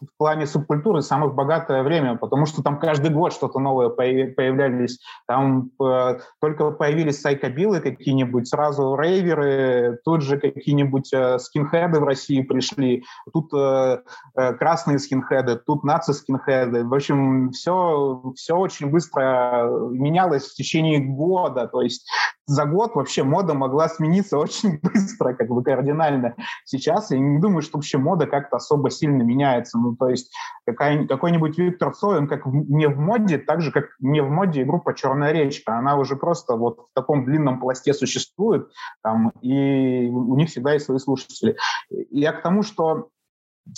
[0.00, 4.98] в плане субкультуры самое богатое время, потому что там каждый год что-то новое появлялись.
[5.26, 12.42] Там э, только появились сайкобилы какие-нибудь, сразу рейверы, тут же какие-нибудь э, скинхеды в России
[12.42, 13.98] пришли, тут э,
[14.36, 16.84] э, красные скинхеды, тут наци-скинхеды.
[16.84, 21.66] В общем, все, все очень быстро менялось в течение года.
[21.66, 22.08] То есть
[22.48, 26.34] за год вообще мода могла смениться очень быстро, как бы кардинально.
[26.64, 29.67] Сейчас я не думаю, что вообще мода как-то особо сильно меняется.
[29.74, 30.32] Ну, то есть
[30.64, 34.64] какой-нибудь Виктор Цой, он как в, не в моде, так же, как не в моде
[34.64, 35.76] группа «Черная речка».
[35.76, 38.68] Она уже просто вот в таком длинном пласте существует,
[39.02, 41.56] там, и у них всегда есть свои слушатели.
[41.90, 43.08] И я к тому, что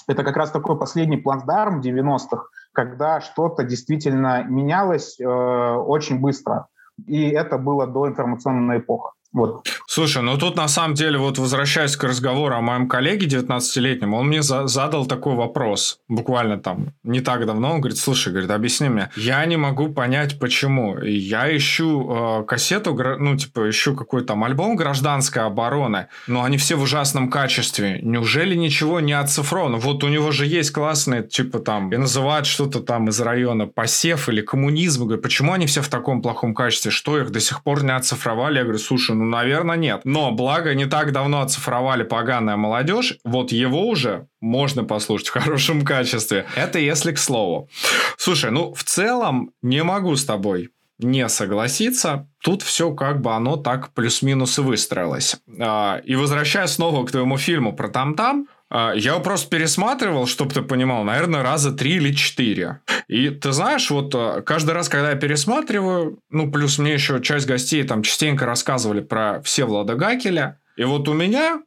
[0.07, 6.69] это как раз такой последний плацдарм 90-х, когда что-то действительно менялось э, очень быстро.
[7.07, 9.11] И это было до информационной эпохи.
[9.33, 9.69] Вот.
[9.87, 14.27] Слушай, ну тут на самом деле, вот возвращаясь к разговору о моем коллеге 19-летнем, он
[14.27, 18.89] мне за задал такой вопрос, буквально там не так давно, он говорит, слушай, говорит, объясни
[18.89, 20.99] мне, я не могу понять, почему.
[20.99, 26.77] Я ищу э, кассету, ну, типа, ищу какой-то там альбом гражданской обороны, но они все
[26.77, 28.01] в ужасном качестве.
[28.03, 29.79] Неужели ничего не оцифровано?
[29.79, 34.29] Вот у него же есть классные, типа там, и называют что-то там из района посев
[34.29, 35.05] или коммунизм.
[35.05, 36.91] Говорю, почему они все в таком плохом качестве?
[36.91, 38.59] Что их до сих пор не оцифровали?
[38.59, 40.01] Я говорю, слушай, ну, наверное, нет.
[40.05, 45.85] Но, благо, не так давно оцифровали поганая молодежь, вот его уже можно послушать в хорошем
[45.85, 46.47] качестве.
[46.57, 47.69] Это если к слову.
[48.17, 52.29] Слушай, ну, в целом, не могу с тобой не согласиться.
[52.43, 55.37] Тут все как бы оно так плюс-минус и выстроилось.
[55.59, 60.63] А, и возвращаясь снова к твоему фильму про там-там, я его просто пересматривал, чтобы ты
[60.63, 62.81] понимал, наверное, раза три или четыре.
[63.09, 67.47] И ты знаешь, вот а, каждый раз, когда я пересматриваю, ну, плюс мне еще часть
[67.47, 71.63] гостей там частенько рассказывали про все Влада Гакеля, и вот у меня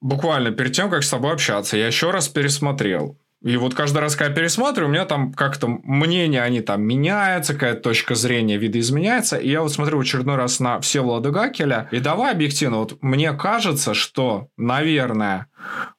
[0.00, 3.18] буквально перед тем, как с тобой общаться, я еще раз пересмотрел.
[3.46, 7.54] И вот каждый раз, когда я пересматриваю, у меня там как-то мнения, они там меняются,
[7.54, 9.36] какая-то точка зрения видоизменяется.
[9.36, 11.88] И я вот смотрю очередной раз на все Влада Гакеля.
[11.92, 15.46] И давай объективно, вот мне кажется, что, наверное,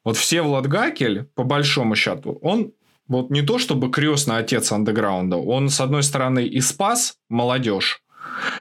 [0.04, 2.74] вот все Влад Гакель, по большому счету, он
[3.08, 8.02] вот не то чтобы крестный отец андеграунда, он, с одной стороны, и спас молодежь,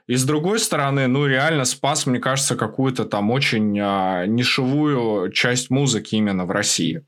[0.07, 5.69] и с другой стороны, ну, реально спас, мне кажется, какую-то там очень а, нишевую часть
[5.69, 7.03] музыки именно в России.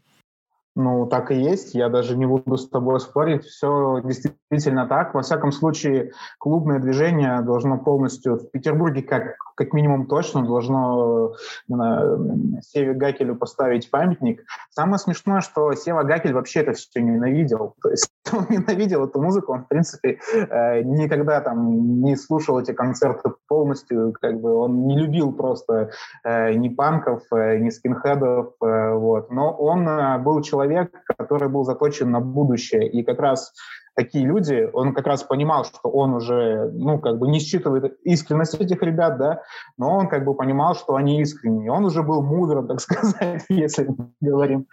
[0.75, 1.75] Ну, так и есть.
[1.75, 3.43] Я даже не буду с тобой спорить.
[3.43, 5.13] Все действительно так.
[5.13, 11.33] Во всяком случае, клубное движение должно полностью в Петербурге, как, как минимум точно, должно
[11.67, 14.43] знаю, Севе Гакелю поставить памятник.
[14.71, 17.75] Самое смешное, что Сева Гакель вообще это все ненавидел.
[17.83, 22.71] То есть он ненавидел эту музыку, он, в принципе, э, никогда там не слушал эти
[22.71, 25.91] концерты полностью, как бы он не любил просто
[26.23, 29.31] э, ни панков, э, ни скинхедов, вот.
[29.31, 29.85] Но он
[30.23, 32.87] был человек, человек, который был заточен на будущее.
[32.87, 33.53] И как раз
[33.99, 38.55] такие люди, он как раз понимал, что он уже, ну, как бы не считывает искренность
[38.55, 39.41] этих ребят, да,
[39.77, 41.69] но он как бы понимал, что они искренние.
[41.69, 43.89] Он уже был мудрым, так сказать, если
[44.21, 44.67] говорим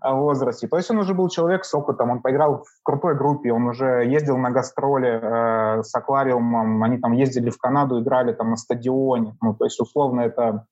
[0.00, 0.68] о возрасте.
[0.68, 4.04] То есть он уже был человек с опытом, он поиграл в крутой группе, он уже
[4.06, 9.36] ездил на гастроли э, с аквариумом, они там ездили в Канаду, играли там на стадионе,
[9.42, 10.66] ну, то есть условно это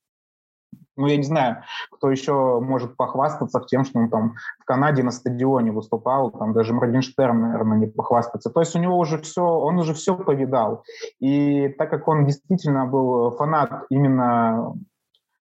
[0.96, 5.10] ну, я не знаю, кто еще может похвастаться тем, что он там в Канаде на
[5.10, 8.50] стадионе выступал, там даже Моргенштерн, наверное, не похвастаться.
[8.50, 10.84] То есть у него уже все, он уже все повидал.
[11.20, 14.74] И так как он действительно был фанат именно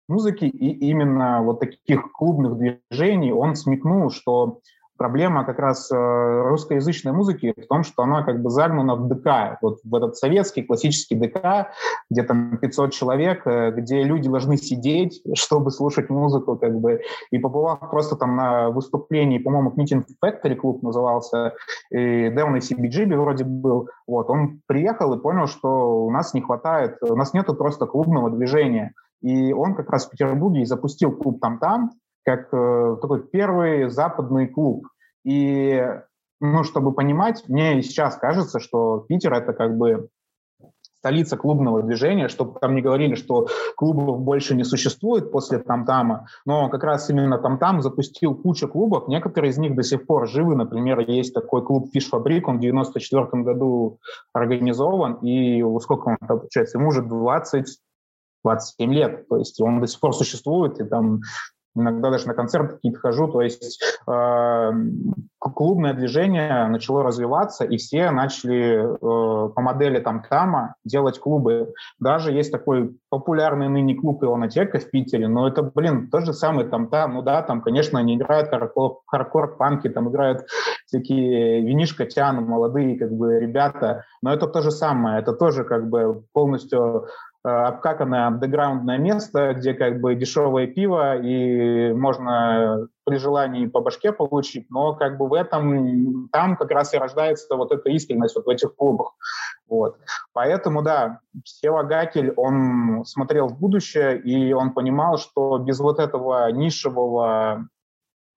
[0.07, 4.59] музыки и именно вот таких клубных движений, он смекнул, что
[4.97, 9.57] проблема как раз э, русскоязычной музыки в том, что она как бы загнана в ДК,
[9.61, 11.69] вот в этот советский классический ДК,
[12.09, 17.37] где там 500 человек, э, где люди должны сидеть, чтобы слушать музыку, как бы, и
[17.37, 21.53] побывав просто там на выступлении, по-моему, Meeting Factory клуб назывался,
[21.91, 26.97] и и CBGB вроде был, вот, он приехал и понял, что у нас не хватает,
[27.01, 31.91] у нас нету просто клубного движения, и он как раз в Петербурге запустил клуб там-там,
[32.25, 34.87] как э, такой первый западный клуб.
[35.23, 35.81] И,
[36.41, 40.09] ну, чтобы понимать, мне сейчас кажется, что Питер— это как бы
[41.05, 46.67] столица клубного движения, чтобы там не говорили, что клубов больше не существует после Тамтама, но
[46.69, 50.99] как раз именно Тамтам запустил кучу клубов, некоторые из них до сих пор живы, например,
[51.01, 53.99] есть такой клуб Фиш Фабрик, он в 94 году
[54.33, 57.67] организован, и сколько он получается, ему уже 20
[58.43, 61.21] 27 лет, то есть он до сих пор существует, и там
[61.75, 64.71] иногда даже на концерты какие-то хожу, то есть э,
[65.39, 71.73] клубное движение начало развиваться, и все начали э, по модели там Тама делать клубы.
[71.99, 76.65] Даже есть такой популярный ныне клуб Ионотека в Питере, но это, блин, тот же самый
[76.65, 80.45] там там, ну да, там, конечно, они играют хардкор, хардкор панки, там играют
[80.85, 86.23] всякие винишко-тян, молодые как бы ребята, но это то же самое, это тоже как бы
[86.33, 87.07] полностью
[87.45, 94.65] обкаканное андеграундное место, где как бы дешевое пиво и можно при желании по башке получить,
[94.71, 98.49] но как бы в этом, там как раз и рождается вот эта искренность вот в
[98.49, 99.13] этих клубах.
[99.69, 99.97] Вот.
[100.33, 106.51] Поэтому, да, Сева Гакель, он смотрел в будущее, и он понимал, что без вот этого
[106.51, 107.67] нишевого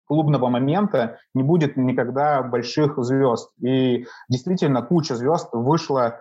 [0.06, 3.52] клубного момента не будет никогда больших звезд.
[3.62, 6.18] И действительно куча звезд вышла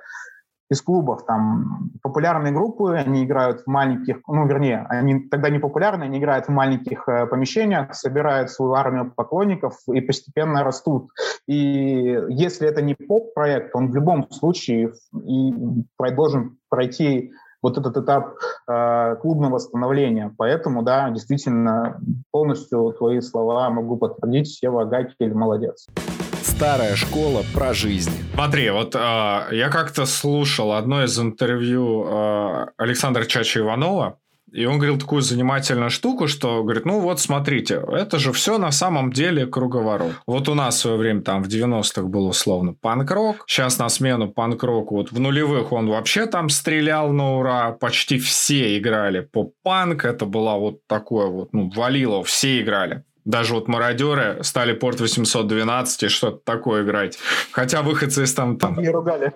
[0.70, 6.08] из клубов, там популярные группы, они играют в маленьких, ну, вернее, они тогда не популярные,
[6.08, 11.10] они играют в маленьких э, помещениях, собирают свою армию поклонников и постепенно растут.
[11.48, 15.54] И если это не поп-проект, он в любом случае и
[16.16, 18.36] должен пройти вот этот этап
[18.70, 20.34] э, клубного становления.
[20.38, 22.00] Поэтому, да, действительно,
[22.32, 24.50] полностью твои слова могу подтвердить.
[24.50, 25.88] Сева Гакель молодец.
[26.58, 28.10] Старая школа про жизнь.
[28.34, 34.18] Смотри, вот э, я как-то слушал одно из интервью э, Александра Чача Иванова,
[34.52, 38.72] и он говорил такую занимательную штуку, что говорит, ну вот смотрите, это же все на
[38.72, 40.14] самом деле круговорот.
[40.26, 44.30] Вот у нас в свое время там в 90-х был условно панк-рок, сейчас на смену
[44.30, 50.26] панк-року, вот в нулевых он вообще там стрелял на ура, почти все играли поп-панк, это
[50.26, 53.04] была вот такое вот, ну, валило, все играли.
[53.28, 57.20] Даже вот мародеры стали порт 812 и что-то такое играть.
[57.52, 58.58] Хотя выходцы из там...
[58.58, 58.80] там...
[58.80, 59.34] Не ругали.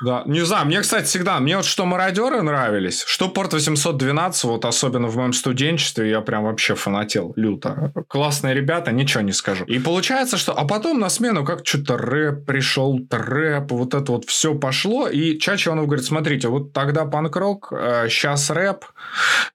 [0.00, 4.64] Да, не знаю, мне, кстати, всегда, мне вот что мародеры нравились, что порт 812, вот
[4.64, 7.92] особенно в моем студенчестве, я прям вообще фанател люто.
[8.06, 9.64] Классные ребята, ничего не скажу.
[9.64, 10.52] И получается, что...
[10.52, 15.36] А потом на смену как что-то рэп пришел, трэп, вот это вот все пошло, и
[15.38, 18.84] Чачи он говорит, смотрите, вот тогда панк-рок, э, сейчас рэп,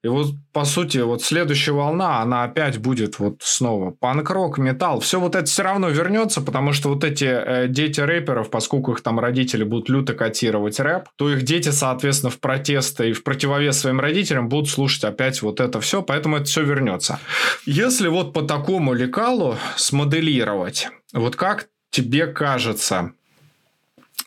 [0.04, 5.20] и вот, по сути, вот следующая волна, она опять будет вот снова панк-рок, металл, все
[5.20, 9.20] вот это все равно вернется, потому что вот эти э, дети рэперов, поскольку их там
[9.20, 14.00] родители будут люто котировать рэп, то их дети, соответственно, в протест и в противовес своим
[14.00, 17.20] родителям будут слушать опять вот это все, поэтому это все вернется.
[17.66, 23.14] Если вот по такому лекалу смоделировать, вот как тебе кажется,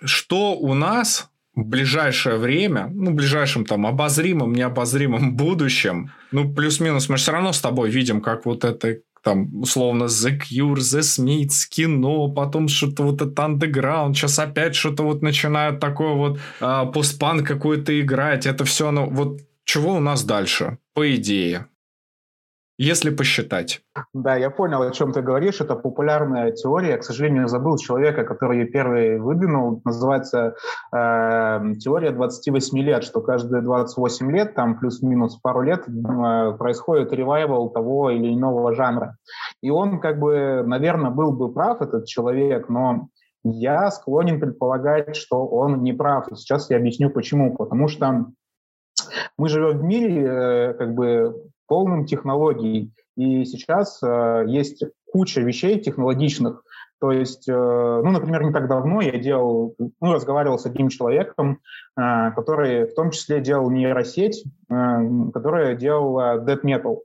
[0.05, 7.09] что у нас в ближайшее время, ну, в ближайшем там обозримом, необозримом будущем, ну, плюс-минус,
[7.09, 11.01] мы же все равно с тобой видим, как вот это там, условно, The Cure, The
[11.01, 16.87] Smiths, кино, потом что-то вот это андеграунд, сейчас опять что-то вот начинают такое вот а,
[16.87, 21.67] постпан какой-то играть, это все, ну, вот чего у нас дальше, по идее?
[22.79, 23.81] Если посчитать.
[24.13, 25.61] Да, я понял, о чем ты говоришь.
[25.61, 26.91] Это популярная теория.
[26.91, 29.81] Я, к сожалению, забыл человека, который ее первый выдвинул.
[29.85, 30.57] Называется
[30.93, 37.71] э, теория 28 лет, что каждые 28 лет, там плюс-минус пару лет, э, происходит ревайвал
[37.71, 39.17] того или иного жанра.
[39.63, 43.09] И он, как бы, наверное, был бы прав, этот человек, но
[43.43, 46.29] я склонен предполагать, что он не прав.
[46.29, 47.55] И сейчас я объясню, почему.
[47.57, 48.27] Потому что
[49.39, 51.35] мы живем в мире, э, как бы
[51.67, 52.93] полным технологий.
[53.17, 56.63] И сейчас э, есть куча вещей технологичных.
[57.01, 61.61] То есть, э, ну, например, не так давно я делал, ну, разговаривал с одним человеком,
[61.99, 64.75] э, который в том числе делал нейросеть, э,
[65.33, 67.01] которая делала dead metal.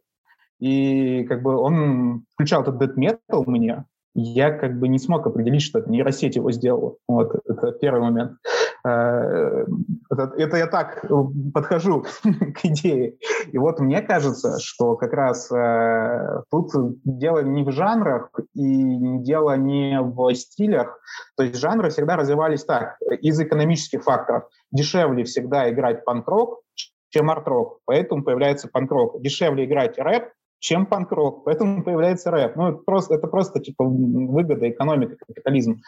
[0.60, 5.62] И как бы он включал этот dead metal мне, я как бы не смог определить,
[5.62, 6.96] что это нейросеть его сделала.
[7.08, 8.38] Вот, это первый момент.
[8.84, 9.66] Э,
[10.10, 11.06] это, это я так
[11.54, 13.16] подхожу к идее.
[13.52, 16.72] И вот мне кажется, что как раз э, тут
[17.04, 21.00] дело не в жанрах и дело не в стилях.
[21.38, 24.44] То есть жанры всегда развивались так, из экономических факторов.
[24.72, 26.62] Дешевле всегда играть панк-рок,
[27.10, 27.80] чем арт-рок.
[27.86, 29.22] Поэтому появляется панк-рок.
[29.22, 30.30] Дешевле играть рэп,
[30.60, 31.44] чем панк-рок.
[31.44, 32.56] Поэтому появляется рэп.
[32.56, 35.82] Ну, это просто, это просто типа выгода, экономика, капитализм.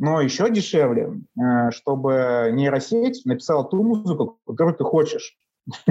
[0.00, 5.36] Но еще дешевле, э, чтобы нейросеть написала ту музыку, которую ты хочешь.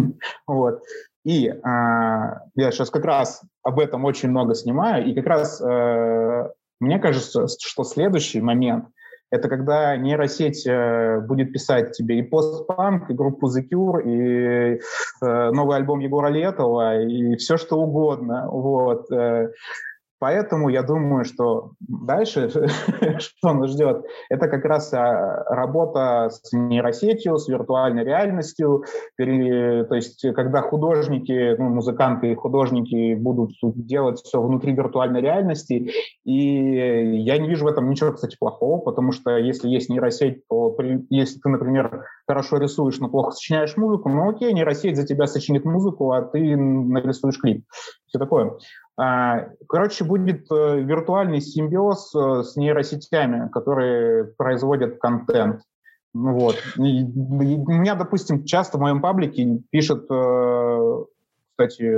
[0.47, 0.82] вот.
[1.24, 6.49] И э, я сейчас как раз об этом очень много снимаю, и как раз э,
[6.80, 8.86] мне кажется, что следующий момент–
[9.32, 14.80] это когда нейросеть э, будет писать тебе и постпанк, и группу The Cure, и
[15.22, 18.49] э, новый альбом Егора Летова, и все что угодно.
[18.49, 19.07] Вот.
[20.20, 22.50] Поэтому я думаю, что дальше,
[23.20, 28.84] что нас ждет, это как раз а, работа с нейросетью, с виртуальной реальностью.
[29.18, 35.92] То есть, когда художники, ну, музыканты и художники будут делать все внутри виртуальной реальности.
[36.26, 40.76] И я не вижу в этом ничего, кстати, плохого, потому что если есть нейросеть, то
[41.10, 45.66] если ты, например, хорошо рисуешь, но плохо сочиняешь музыку, ну окей, нейросеть за тебя сочинит
[45.66, 47.66] музыку, а ты нарисуешь клип.
[48.08, 48.58] Все такое.
[49.02, 55.62] А, короче, будет э, виртуальный симбиоз э, с нейросетями, которые производят контент.
[56.14, 56.58] Ну вот.
[56.76, 61.04] И, у меня, допустим, часто в моем паблике пишет, э,
[61.52, 61.97] кстати,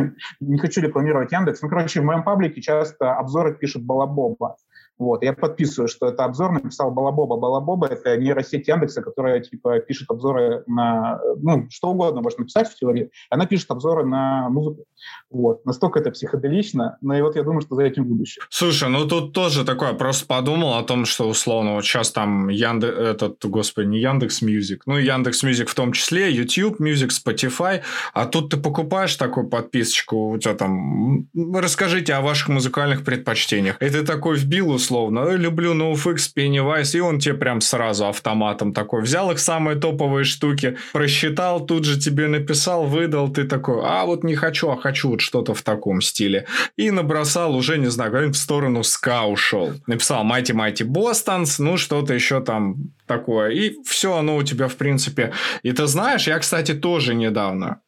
[0.40, 4.56] не хочу рекламировать Яндекс, ну, короче, в моем паблике часто обзоры пишет Балабоба.
[5.02, 7.36] Вот, я подписываю, что это обзор написал Балабоба.
[7.36, 12.78] Балабоба— это нейросеть Яндекса, которая, типа, пишет обзоры на, ну, что угодно можно написать в
[12.78, 13.10] теории.
[13.28, 14.84] Она пишет обзоры на музыку.
[15.28, 18.44] Вот, настолько это психоделично, но и вот я думаю, что за этим будущее.
[18.48, 22.96] Слушай, ну тут тоже такое, просто подумал о том, что условно вот сейчас там Яндекс,
[22.96, 27.80] этот, господи, не Яндекс Music, ну, Яндекс Music в том числе, YouTube Music, Spotify,
[28.14, 33.82] а тут ты покупаешь такую подписочку, у тебя там, расскажите о ваших музыкальных предпочтениях.
[33.82, 38.72] И ты такой вбил условно условно, люблю NoFX, Pennywise, и он тебе прям сразу автоматом
[38.72, 44.04] такой взял их самые топовые штуки, просчитал, тут же тебе написал, выдал, ты такой, а
[44.04, 46.46] вот не хочу, а хочу вот что-то в таком стиле.
[46.76, 49.72] И набросал уже, не знаю, в сторону ска ушел.
[49.86, 52.76] Написал Mighty Mighty Bostons, ну что-то еще там
[53.06, 53.50] такое.
[53.50, 55.32] И все оно у тебя, в принципе.
[55.62, 57.80] И ты знаешь, я, кстати, тоже недавно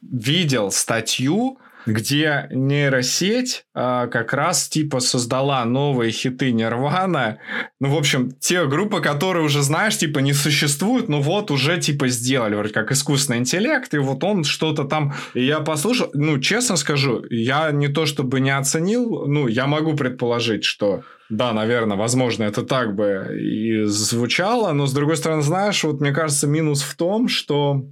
[0.00, 7.38] видел статью, где нейросеть а, как раз типа создала новые хиты Нирвана.
[7.80, 12.08] Ну, в общем, те группы, которые уже, знаешь, типа не существуют, но вот уже типа
[12.08, 15.14] сделали, вроде как искусственный интеллект, и вот он что-то там...
[15.34, 19.94] И я послушал, ну, честно скажу, я не то чтобы не оценил, ну, я могу
[19.94, 25.82] предположить, что да, наверное, возможно, это так бы и звучало, но с другой стороны, знаешь,
[25.82, 27.84] вот мне кажется, минус в том, что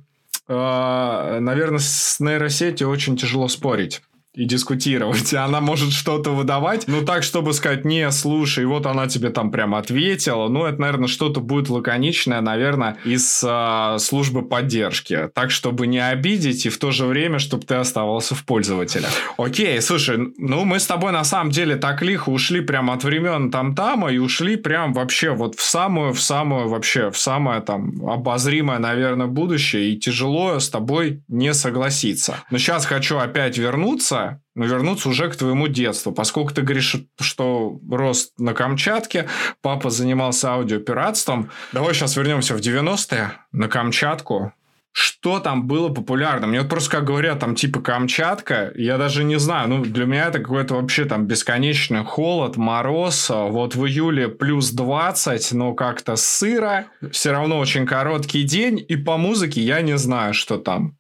[0.48, 4.02] наверное, с нейросетью очень тяжело спорить
[4.34, 5.32] и дискутировать.
[5.32, 9.50] И она может что-то выдавать, ну так, чтобы сказать, не, слушай, вот она тебе там
[9.50, 10.48] прямо ответила.
[10.48, 15.30] Ну, это, наверное, что-то будет лаконичное, наверное, из э, службы поддержки.
[15.34, 19.08] Так, чтобы не обидеть и в то же время, чтобы ты оставался в пользователя.
[19.38, 23.50] Окей, слушай, ну мы с тобой на самом деле так лихо ушли прямо от времен
[23.50, 28.78] там-тама и ушли прям вообще вот в самую, в самую вообще, в самое там обозримое,
[28.78, 29.90] наверное, будущее.
[29.90, 32.36] И тяжело с тобой не согласиться.
[32.50, 34.23] Но сейчас хочу опять вернуться
[34.54, 36.12] но вернуться уже к твоему детству.
[36.12, 39.28] Поскольку ты говоришь, что рос на Камчатке,
[39.62, 41.50] папа занимался аудиопиратством.
[41.72, 44.52] Давай сейчас вернемся в 90-е на Камчатку.
[44.96, 46.46] Что там было популярно?
[46.46, 50.26] Мне вот просто как говорят, там типа Камчатка, я даже не знаю, ну для меня
[50.26, 56.86] это какой-то вообще там бесконечный холод, мороз, вот в июле плюс 20, но как-то сыро,
[57.10, 60.96] все равно очень короткий день, и по музыке я не знаю, что там.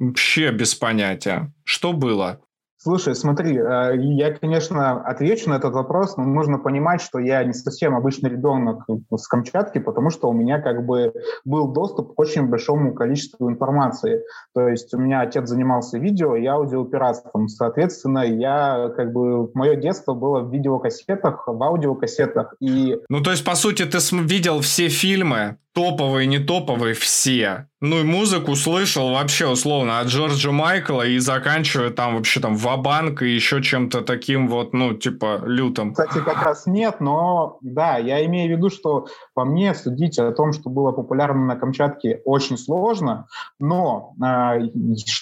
[0.00, 1.52] Вообще без понятия.
[1.62, 2.40] Что было?
[2.88, 7.52] Слушай, смотри, э, я, конечно, отвечу на этот вопрос, но нужно понимать, что я не
[7.52, 11.12] совсем обычный ребенок с Камчатки, потому что у меня как бы
[11.44, 14.22] был доступ к очень большому количеству информации.
[14.54, 17.48] То есть у меня отец занимался видео и аудиопиратством.
[17.48, 19.50] Соответственно, я как бы...
[19.52, 22.54] Мое детство было в видеокассетах, в аудиокассетах.
[22.58, 22.96] И...
[23.10, 27.68] Ну, то есть, по сути, ты видел все фильмы, топовые, не топовые, все.
[27.80, 33.22] Ну и музыку слышал вообще условно от Джорджа Майкла и заканчивая там вообще там Вабанк
[33.22, 35.92] и еще чем-то таким вот, ну, типа лютым.
[35.92, 40.32] Кстати, как раз нет, но да, я имею в виду, что по мне судить о
[40.32, 43.28] том, что было популярно на Камчатке, очень сложно,
[43.60, 44.58] но э,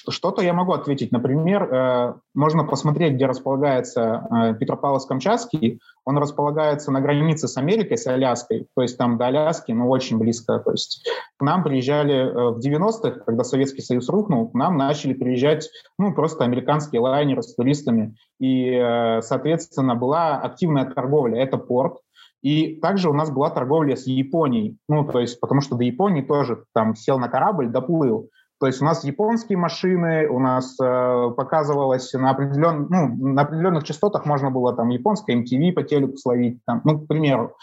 [0.08, 1.12] что-то я могу ответить.
[1.12, 5.80] Например, э, можно посмотреть, где располагается э, Петропавловск-Камчатский.
[6.06, 10.18] Он располагается на границе с Америкой, с Аляской, то есть там до Аляски, ну, очень
[10.18, 10.58] близко.
[10.60, 15.12] То есть к нам приезжали э, в 90-х, когда Советский Союз рухнул, к нам начали
[15.14, 18.14] приезжать, ну, просто американские лайнеры с туристами.
[18.38, 21.42] И, э, соответственно, была активная торговля.
[21.42, 21.98] Это порт,
[22.42, 26.22] и также у нас была торговля с Японией, ну, то есть, потому что до Японии
[26.22, 28.30] тоже там сел на корабль, доплыл.
[28.58, 33.84] То есть у нас японские машины, у нас э, показывалось на, определен, ну, на определенных
[33.84, 37.54] частотах можно было там японское MTV по телеку словить, там, ну, к примеру.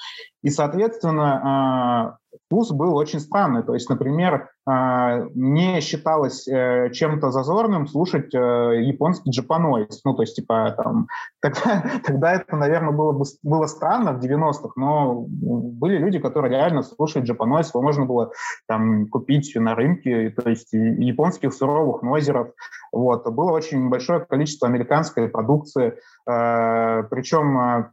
[0.44, 3.64] И, соответственно, э, вкус был очень странный.
[3.64, 10.02] То есть, например, не считалось э, чем-то зазорным слушать э, японский джапанойс.
[10.06, 11.08] Ну, то есть, типа, там,
[11.42, 16.82] тогда, тогда это, наверное, было, бы, было странно в 90-х, но были люди, которые реально
[16.82, 18.32] слушали джапанойс, его можно было
[18.68, 22.52] там купить на рынке, то есть японских суровых нозеров.
[22.94, 23.30] Вот.
[23.30, 25.94] Было очень большое количество американской продукции,
[26.26, 27.92] э, причем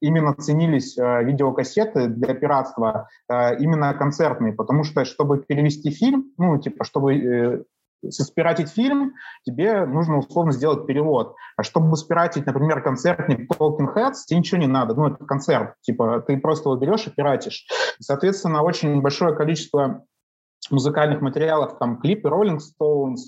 [0.00, 6.58] именно ценились э, видеокассеты для пиратства, э, именно концертные, потому что, чтобы перевести фильм, ну,
[6.58, 7.64] типа, чтобы э,
[8.08, 11.36] спиратить фильм, тебе нужно условно сделать перевод.
[11.56, 14.94] А чтобы спиратить, например, концертник Talking Heads, тебе ничего не надо.
[14.94, 15.74] Ну, это концерт.
[15.82, 17.66] Типа, ты просто его берешь и пиратишь.
[18.00, 20.04] Соответственно, очень большое количество
[20.70, 23.18] музыкальных материалов, там клипы Rolling Stones,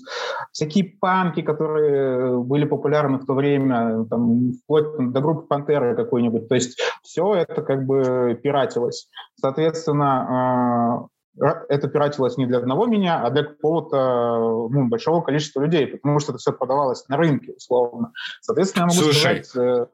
[0.51, 6.47] всякие панки, которые были популярны в то время, там, вплоть до группы Пантеры какой-нибудь.
[6.47, 9.09] То есть все это как бы пиратилось.
[9.39, 15.87] Соответственно, а, это пиратилось не для одного меня, а для какого-то ну, большого количества людей,
[15.87, 18.11] потому что это все продавалось на рынке, условно.
[18.41, 19.89] Соответственно, я могу Слушай, сказать...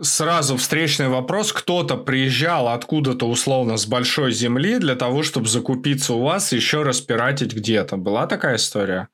[0.00, 1.52] Сразу встречный вопрос.
[1.52, 6.82] Кто-то приезжал откуда-то условно с большой земли для того, чтобы закупиться у вас и еще
[6.82, 7.96] раз пиратить где-то.
[7.96, 9.08] Была такая история?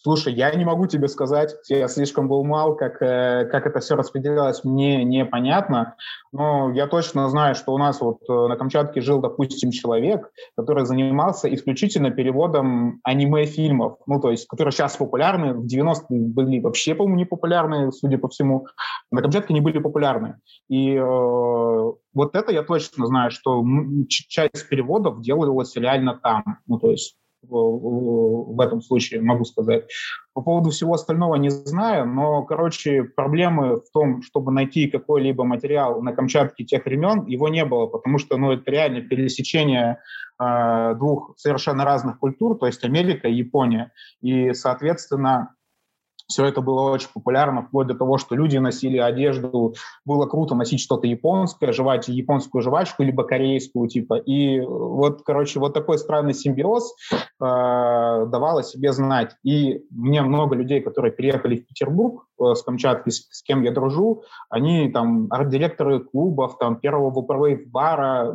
[0.00, 3.96] Слушай, я не могу тебе сказать, я слишком был мал, как, э, как это все
[3.96, 5.96] распределялось, мне непонятно,
[6.30, 10.86] но я точно знаю, что у нас вот э, на Камчатке жил, допустим, человек, который
[10.86, 17.18] занимался исключительно переводом аниме-фильмов, ну, то есть, которые сейчас популярны, в 90-е были вообще, по-моему,
[17.18, 18.68] не популярны, судя по всему,
[19.10, 20.36] на Камчатке не были популярны.
[20.68, 23.64] И э, вот это я точно знаю, что
[24.08, 29.84] часть переводов делалась реально там, ну, то есть в, этом случае, могу сказать.
[30.34, 36.02] По поводу всего остального не знаю, но, короче, проблемы в том, чтобы найти какой-либо материал
[36.02, 40.00] на Камчатке тех времен, его не было, потому что, ну, это реально пересечение
[40.40, 43.92] э, двух совершенно разных культур, то есть Америка и Япония.
[44.20, 45.54] И, соответственно,
[46.28, 49.74] все это было очень популярно, вплоть до того, что люди носили одежду.
[50.04, 54.16] Было круто носить что-то японское, жевать японскую жвачку, либо корейскую, типа.
[54.18, 59.36] И вот, короче, вот такой странный симбиоз э, давал о себе знать.
[59.42, 63.72] И мне много людей, которые переехали в Петербург э, с Камчатки, с, с кем я
[63.72, 68.34] дружу, они там арт-директоры клубов, там, первого вупрвейв-бара,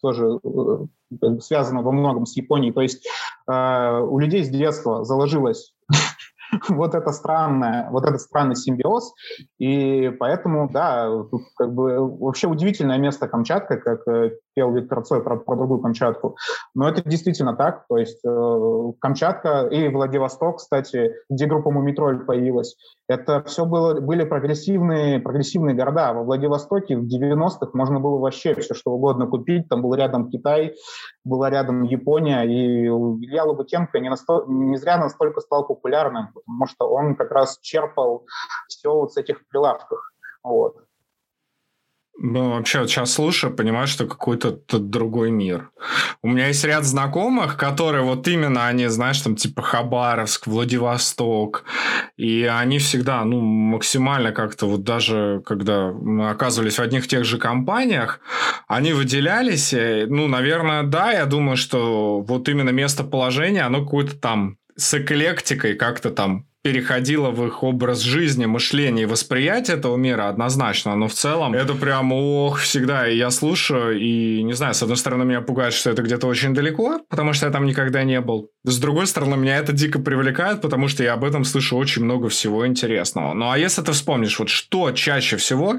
[0.00, 2.72] тоже э, связано во многом с Японией.
[2.72, 3.06] То есть
[3.48, 5.72] э, у людей с детства заложилось
[6.68, 9.14] вот это странное, вот этот странный симбиоз.
[9.58, 15.22] И поэтому, да, тут как бы вообще удивительное место Камчатка, как э, пел Виктор Цой
[15.22, 16.36] про, про другую Камчатку.
[16.74, 17.86] Но это действительно так.
[17.88, 22.76] То есть э, Камчатка и Владивосток, кстати, где группа Мумитроль появилась,
[23.08, 26.12] это все было, были прогрессивные, прогрессивные города.
[26.12, 29.68] Во Владивостоке в 90-х можно было вообще все что угодно купить.
[29.68, 30.74] Там был рядом Китай,
[31.24, 32.42] была рядом Япония.
[32.42, 34.44] И Илья Лобутенко не, насто...
[34.48, 38.26] не зря настолько стал популярным, потому что он как раз черпал
[38.66, 40.00] все вот с этих прилавков.
[40.42, 40.87] Вот.
[42.20, 45.70] Ну, вообще, вот сейчас слушаю, понимаю, что какой-то другой мир.
[46.20, 51.62] У меня есть ряд знакомых, которые вот именно они, знаешь, там типа Хабаровск, Владивосток,
[52.16, 55.92] и они всегда, ну, максимально как-то вот даже, когда
[56.28, 58.18] оказывались в одних и тех же компаниях,
[58.66, 64.92] они выделялись, ну, наверное, да, я думаю, что вот именно местоположение, оно какое-то там с
[64.94, 71.08] эклектикой как-то там переходило в их образ жизни, мышление и восприятие этого мира однозначно, но
[71.08, 73.08] в целом это прям ох, всегда.
[73.08, 76.52] И я слушаю, и не знаю, с одной стороны меня пугает, что это где-то очень
[76.52, 78.50] далеко, потому что я там никогда не был.
[78.64, 82.28] С другой стороны, меня это дико привлекает, потому что я об этом слышу очень много
[82.28, 83.32] всего интересного.
[83.32, 85.76] Ну а если ты вспомнишь, вот что чаще всего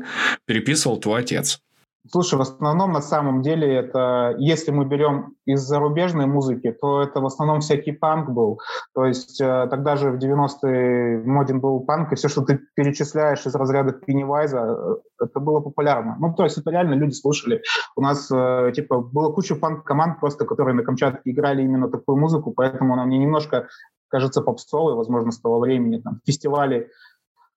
[0.47, 1.59] переписывал твой отец?
[2.07, 7.19] Слушай, в основном на самом деле это, если мы берем из зарубежной музыки, то это
[7.19, 8.59] в основном всякий панк был.
[8.95, 13.45] То есть э, тогда же в 90-е моден был панк, и все, что ты перечисляешь
[13.45, 16.15] из разряда Пеннивайза, э, это было популярно.
[16.19, 17.61] Ну, то есть это реально люди слушали.
[17.97, 22.53] У нас, э, типа, было куча панк-команд просто, которые на Камчатке играли именно такую музыку,
[22.55, 23.67] поэтому она мне немножко
[24.07, 25.99] кажется попсовой, возможно, с того времени.
[25.99, 26.89] Там, фестивали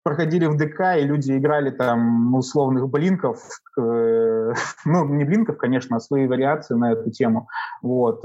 [0.02, 3.38] проходили в ДК, и люди играли там условных Blink ов,
[3.78, 4.52] э,
[4.84, 7.48] ну, не Blink ов, конечно, а свои вариации на эту тему.
[7.82, 8.24] Вот.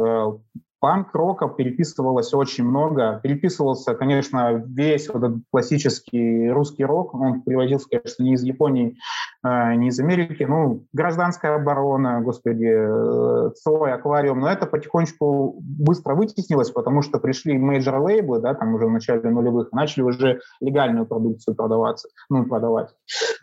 [0.80, 3.20] Панк-рока переписывалось очень много.
[3.24, 7.16] Переписывался, конечно, весь вот этот классический русский рок.
[7.16, 8.98] Он привозился, конечно, не из Японии,
[9.44, 10.44] э, не из Америки.
[10.44, 17.58] Ну, гражданская оборона, господи, э, Цой, аквариум, но это потихонечку быстро вытеснилось, потому что пришли
[17.58, 22.94] мейджор-лейблы, да, там уже в начале нулевых, начали уже легальную продукцию продаваться, ну, продавать.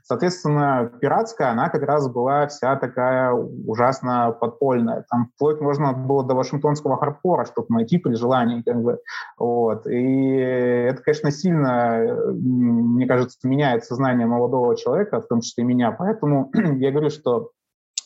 [0.05, 5.05] Соответственно, пиратская, она как раз была вся такая ужасно подпольная.
[5.11, 8.99] Там вплоть можно было до вашингтонского хардкора, чтобы найти при желании, как бы.
[9.39, 9.87] Вот.
[9.87, 15.91] И это, конечно, сильно, мне кажется, меняет сознание молодого человека, в том числе меня.
[15.93, 17.51] Поэтому я говорю, что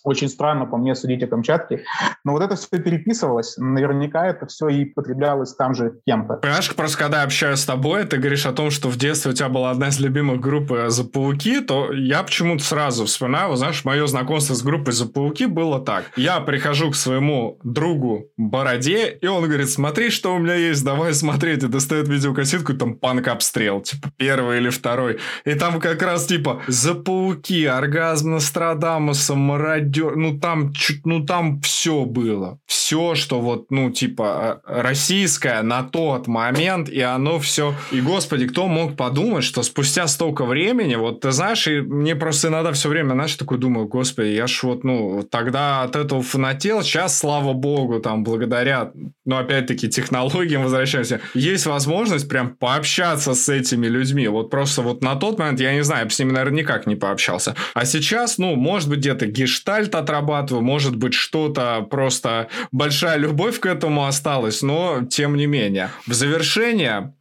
[0.05, 1.85] очень странно по мне судить о Камчатке.
[2.25, 3.57] Но вот это все переписывалось.
[3.57, 6.35] Наверняка это все и потреблялось там же кем-то.
[6.35, 9.49] Понимаешь, просто когда общаюсь с тобой, ты говоришь о том, что в детстве у тебя
[9.49, 14.07] была одна из любимых групп э, «За пауки», то я почему-то сразу вспоминаю, знаешь, мое
[14.07, 16.05] знакомство с группой «За пауки» было так.
[16.17, 21.15] Я прихожу к своему другу Бороде, и он говорит, смотри, что у меня есть, давай
[21.15, 21.63] смотреть.
[21.63, 25.19] И достает видеокассетку, там панк-обстрел, типа первый или второй.
[25.45, 30.73] И там как раз типа «За пауки», «Оргазм Нострадамуса», «Мародер», ну там,
[31.05, 32.59] ну там все было.
[32.67, 37.75] Все, что вот, ну типа э, российское на тот момент, и оно все...
[37.93, 42.49] И, господи, кто мог подумать, что спустя столько времени, вот ты знаешь, и мне просто
[42.49, 46.83] иногда все время, знаешь, такой думаю, господи, я ж вот, ну, тогда от этого фанател,
[46.83, 48.93] сейчас, слава богу, там, благодаря,
[49.25, 54.29] ну, опять-таки, технологиям возвращаемся, есть возможность прям пообщаться с этими людьми.
[54.29, 56.87] Вот просто вот на тот момент, я не знаю, я бы с ними, наверное, никак
[56.87, 57.55] не пообщался.
[57.75, 63.61] А сейчас, ну, может быть, где-то гештальт гештальт отрабатываю, может быть, что-то просто большая любовь
[63.61, 65.91] к этому осталась, но тем не менее.
[66.07, 67.15] В завершение,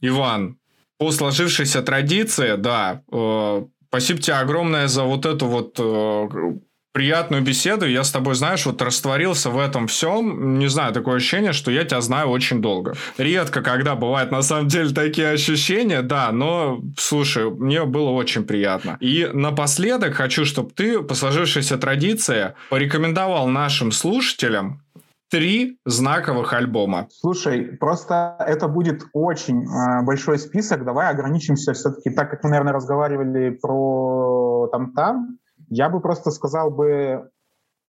[0.00, 0.58] Иван,
[0.98, 6.58] по сложившейся традиции, да, э, спасибо тебе огромное за вот эту вот э,
[6.94, 7.86] приятную беседу.
[7.86, 10.58] Я с тобой, знаешь, вот растворился в этом всем.
[10.60, 12.94] Не знаю, такое ощущение, что я тебя знаю очень долго.
[13.18, 18.96] Редко, когда бывают на самом деле такие ощущения, да, но, слушай, мне было очень приятно.
[19.00, 24.80] И напоследок хочу, чтобы ты, по сложившейся традиции, порекомендовал нашим слушателям
[25.30, 27.08] три знаковых альбома.
[27.10, 30.84] Слушай, просто это будет очень э, большой список.
[30.84, 35.38] Давай ограничимся все-таки, так как мы, наверное, разговаривали про там-там,
[35.74, 37.30] я бы просто сказал бы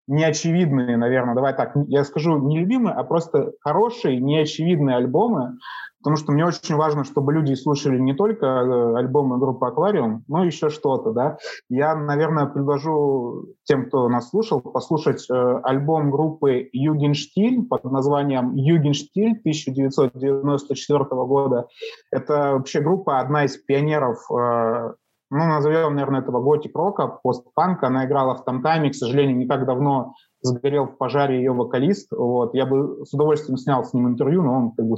[0.07, 5.57] неочевидные, наверное, давай так, я скажу не любимые, а просто хорошие, неочевидные альбомы,
[5.99, 10.43] потому что мне очень важно, чтобы люди слушали не только э, альбомы группы «Аквариум», но
[10.43, 11.37] еще что-то, да.
[11.69, 19.39] Я, наверное, предложу тем, кто нас слушал, послушать э, альбом группы «Югенштиль» под названием «Югенштиль»
[19.39, 21.67] 1994 года.
[22.11, 24.93] Это вообще группа, одна из пионеров э,
[25.29, 27.87] ну, назовем, наверное, этого готик-рока, постпанка.
[27.87, 32.11] Она играла в Тамтаме, к сожалению, не так давно сгорел в пожаре ее вокалист.
[32.11, 32.53] Вот.
[32.53, 34.97] Я бы с удовольствием снял с ним интервью, но он как бы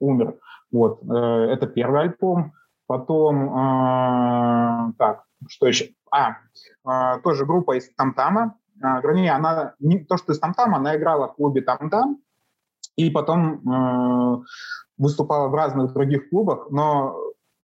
[0.00, 0.38] умер.
[0.72, 1.02] Вот.
[1.04, 1.14] Э,
[1.52, 2.52] это первый альбом.
[2.86, 5.90] Потом, э, так, что еще?
[6.10, 6.36] А,
[6.84, 8.54] э, тоже группа из Тамтама.
[8.82, 12.18] Э, вернее, она, не то, что из Тамтама, она играла в клубе Тамтам.
[12.96, 14.42] И потом э,
[14.98, 17.14] выступала в разных других клубах, но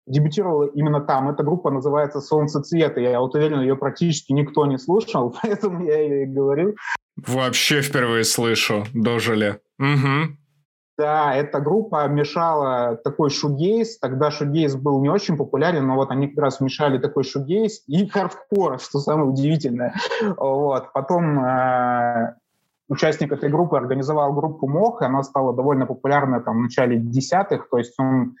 [0.06, 1.30] дебютировала именно там.
[1.30, 3.00] Эта группа называется «Солнце цвета».
[3.00, 6.74] Я вот уверен, ее практически никто не слушал, поэтому я ее и говорю.
[7.16, 8.84] Вообще впервые слышу.
[8.94, 9.60] Дожили.
[9.78, 10.36] Угу.
[10.98, 13.98] Да, эта группа мешала такой шугейс.
[13.98, 18.06] Тогда шугейс был не очень популярен, но вот они как раз мешали такой шугейс и
[18.06, 19.94] хардкор, что самое удивительное.
[20.36, 20.92] Вот.
[20.92, 22.34] Потом э,
[22.88, 27.68] участник этой группы организовал группу МОХ, и она стала довольно популярна там, в начале десятых,
[27.70, 28.36] то есть он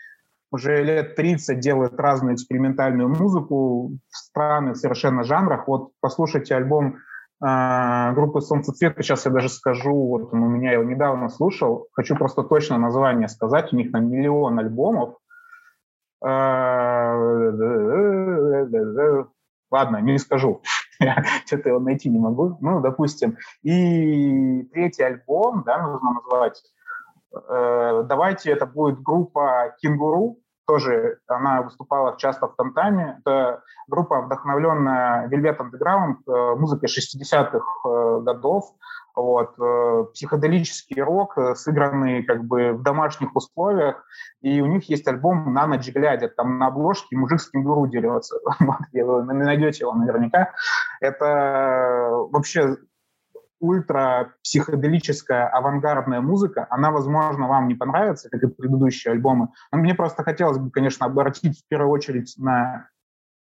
[0.52, 5.66] уже лет 30 делает разную экспериментальную музыку в странных совершенно жанрах.
[5.66, 6.98] Вот послушайте альбом
[7.44, 12.16] э, группы «Солнцецвет», сейчас я даже скажу, вот он у меня его недавно слушал, хочу
[12.16, 15.16] просто точно название сказать, у них на миллион альбомов.
[19.72, 20.62] Ладно, не скажу.
[21.46, 22.58] Что-то его найти не могу.
[22.60, 23.38] Ну, допустим.
[23.62, 26.62] И третий альбом, да, нужно назвать
[27.32, 33.18] э, давайте это будет группа «Кенгуру», тоже она выступала часто в Тамтаме.
[33.20, 38.64] Это группа, вдохновленная Velvet Underground, э, музыкой 60-х э, годов.
[39.14, 44.02] Вот, э, психоделический рок, сыгранный как бы в домашних условиях,
[44.40, 48.38] и у них есть альбом «На ночь глядя», там на обложке мужик с кенгуру дерется,
[48.58, 50.52] вы найдете его наверняка.
[51.00, 52.78] Это вообще
[53.62, 59.48] ультра психоделическая авангардная музыка, она, возможно, вам не понравится, как и предыдущие альбомы.
[59.70, 62.88] Но мне просто хотелось бы, конечно, обратить в первую очередь на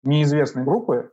[0.04, 1.10] неизвестные группы.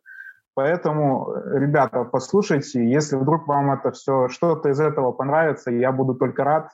[0.53, 6.43] Поэтому, ребята, послушайте, если вдруг вам это все, что-то из этого понравится, я буду только
[6.43, 6.69] рад.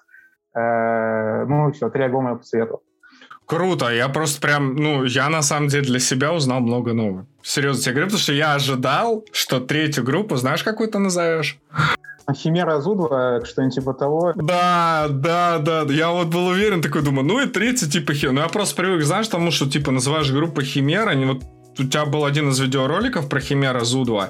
[0.56, 2.82] Э, ну, все, три альбома я посоветовал.
[3.46, 7.28] Круто, я просто прям, ну, я на самом деле для себя узнал много нового.
[7.44, 11.60] Серьезно тебе говорю, потому что я ожидал, что третью группу, знаешь, какую ты назовешь?
[12.34, 14.34] Химера Зудва, что-нибудь типа того.
[14.36, 15.86] Да, да, да.
[15.90, 18.34] Я вот был уверен, такой думаю, ну и третий типа Химера.
[18.34, 21.44] Ну я просто привык, знаешь, тому, что типа называешь группу Химера, они вот
[21.80, 24.30] у тебя был один из видеороликов про Химера Зудва.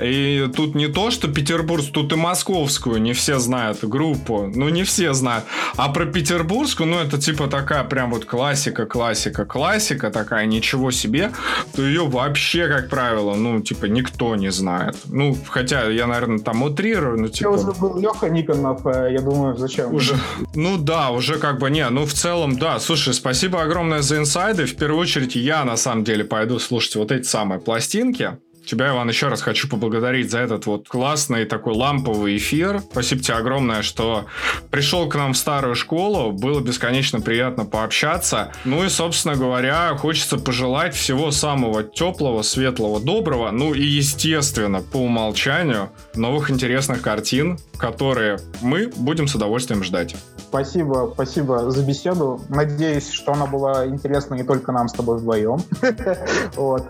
[0.00, 4.50] И тут не то, что петербургскую, тут и московскую не все знают группу.
[4.54, 5.44] Ну, не все знают.
[5.76, 11.32] А про петербургскую, ну, это типа такая прям вот классика, классика, классика такая, ничего себе.
[11.74, 14.96] То ее вообще, как правило, ну, типа, никто не знает.
[15.06, 17.50] Ну, хотя я, наверное, там утрирую, ну, типа...
[17.50, 19.92] Я уже был Леха Никонов, э, я думаю, зачем?
[19.94, 20.14] Уже,
[20.54, 24.66] ну да, уже как бы не, ну в целом, да, слушай, спасибо огромное за инсайды.
[24.66, 28.38] В первую очередь я на самом деле пойду слушать слушать вот эти самые пластинки.
[28.64, 32.82] Тебя, Иван, еще раз хочу поблагодарить за этот вот классный такой ламповый эфир.
[32.92, 34.26] Спасибо тебе огромное, что
[34.70, 36.32] пришел к нам в старую школу.
[36.32, 38.52] Было бесконечно приятно пообщаться.
[38.64, 43.50] Ну и, собственно говоря, хочется пожелать всего самого теплого, светлого, доброго.
[43.50, 50.14] Ну и, естественно, по умолчанию, новых интересных картин, которые мы будем с удовольствием ждать.
[50.48, 52.40] Спасибо, спасибо за беседу.
[52.48, 55.58] Надеюсь, что она была интересна не только нам с тобой вдвоем.
[56.56, 56.84] вот.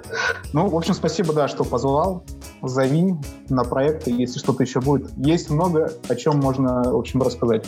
[0.52, 2.22] Ну, в общем, спасибо, да, что позвал.
[2.62, 3.16] Зови
[3.48, 5.10] на проекты, если что-то еще будет.
[5.16, 7.66] Есть много, о чем можно, в общем, рассказать.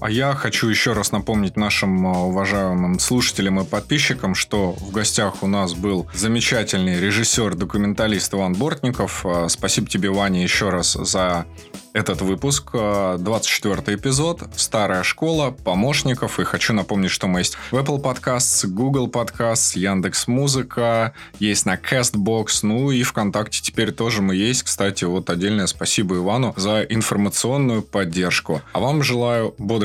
[0.00, 5.42] А я хочу еще раз напомнить нашим а, уважаемым слушателям и подписчикам, что в гостях
[5.42, 9.26] у нас был замечательный режиссер-документалист Иван Бортников.
[9.26, 11.46] А, спасибо тебе, Ваня, еще раз за
[11.92, 16.38] этот выпуск, 24 а, эпизод, старая школа, помощников.
[16.38, 21.74] И хочу напомнить, что мы есть в Apple Podcasts, Google Podcasts, Яндекс Музыка, есть на
[21.74, 24.62] CastBox, ну и ВКонтакте теперь тоже мы есть.
[24.62, 28.62] Кстати, вот отдельное спасибо Ивану за информационную поддержку.
[28.72, 29.54] А вам желаю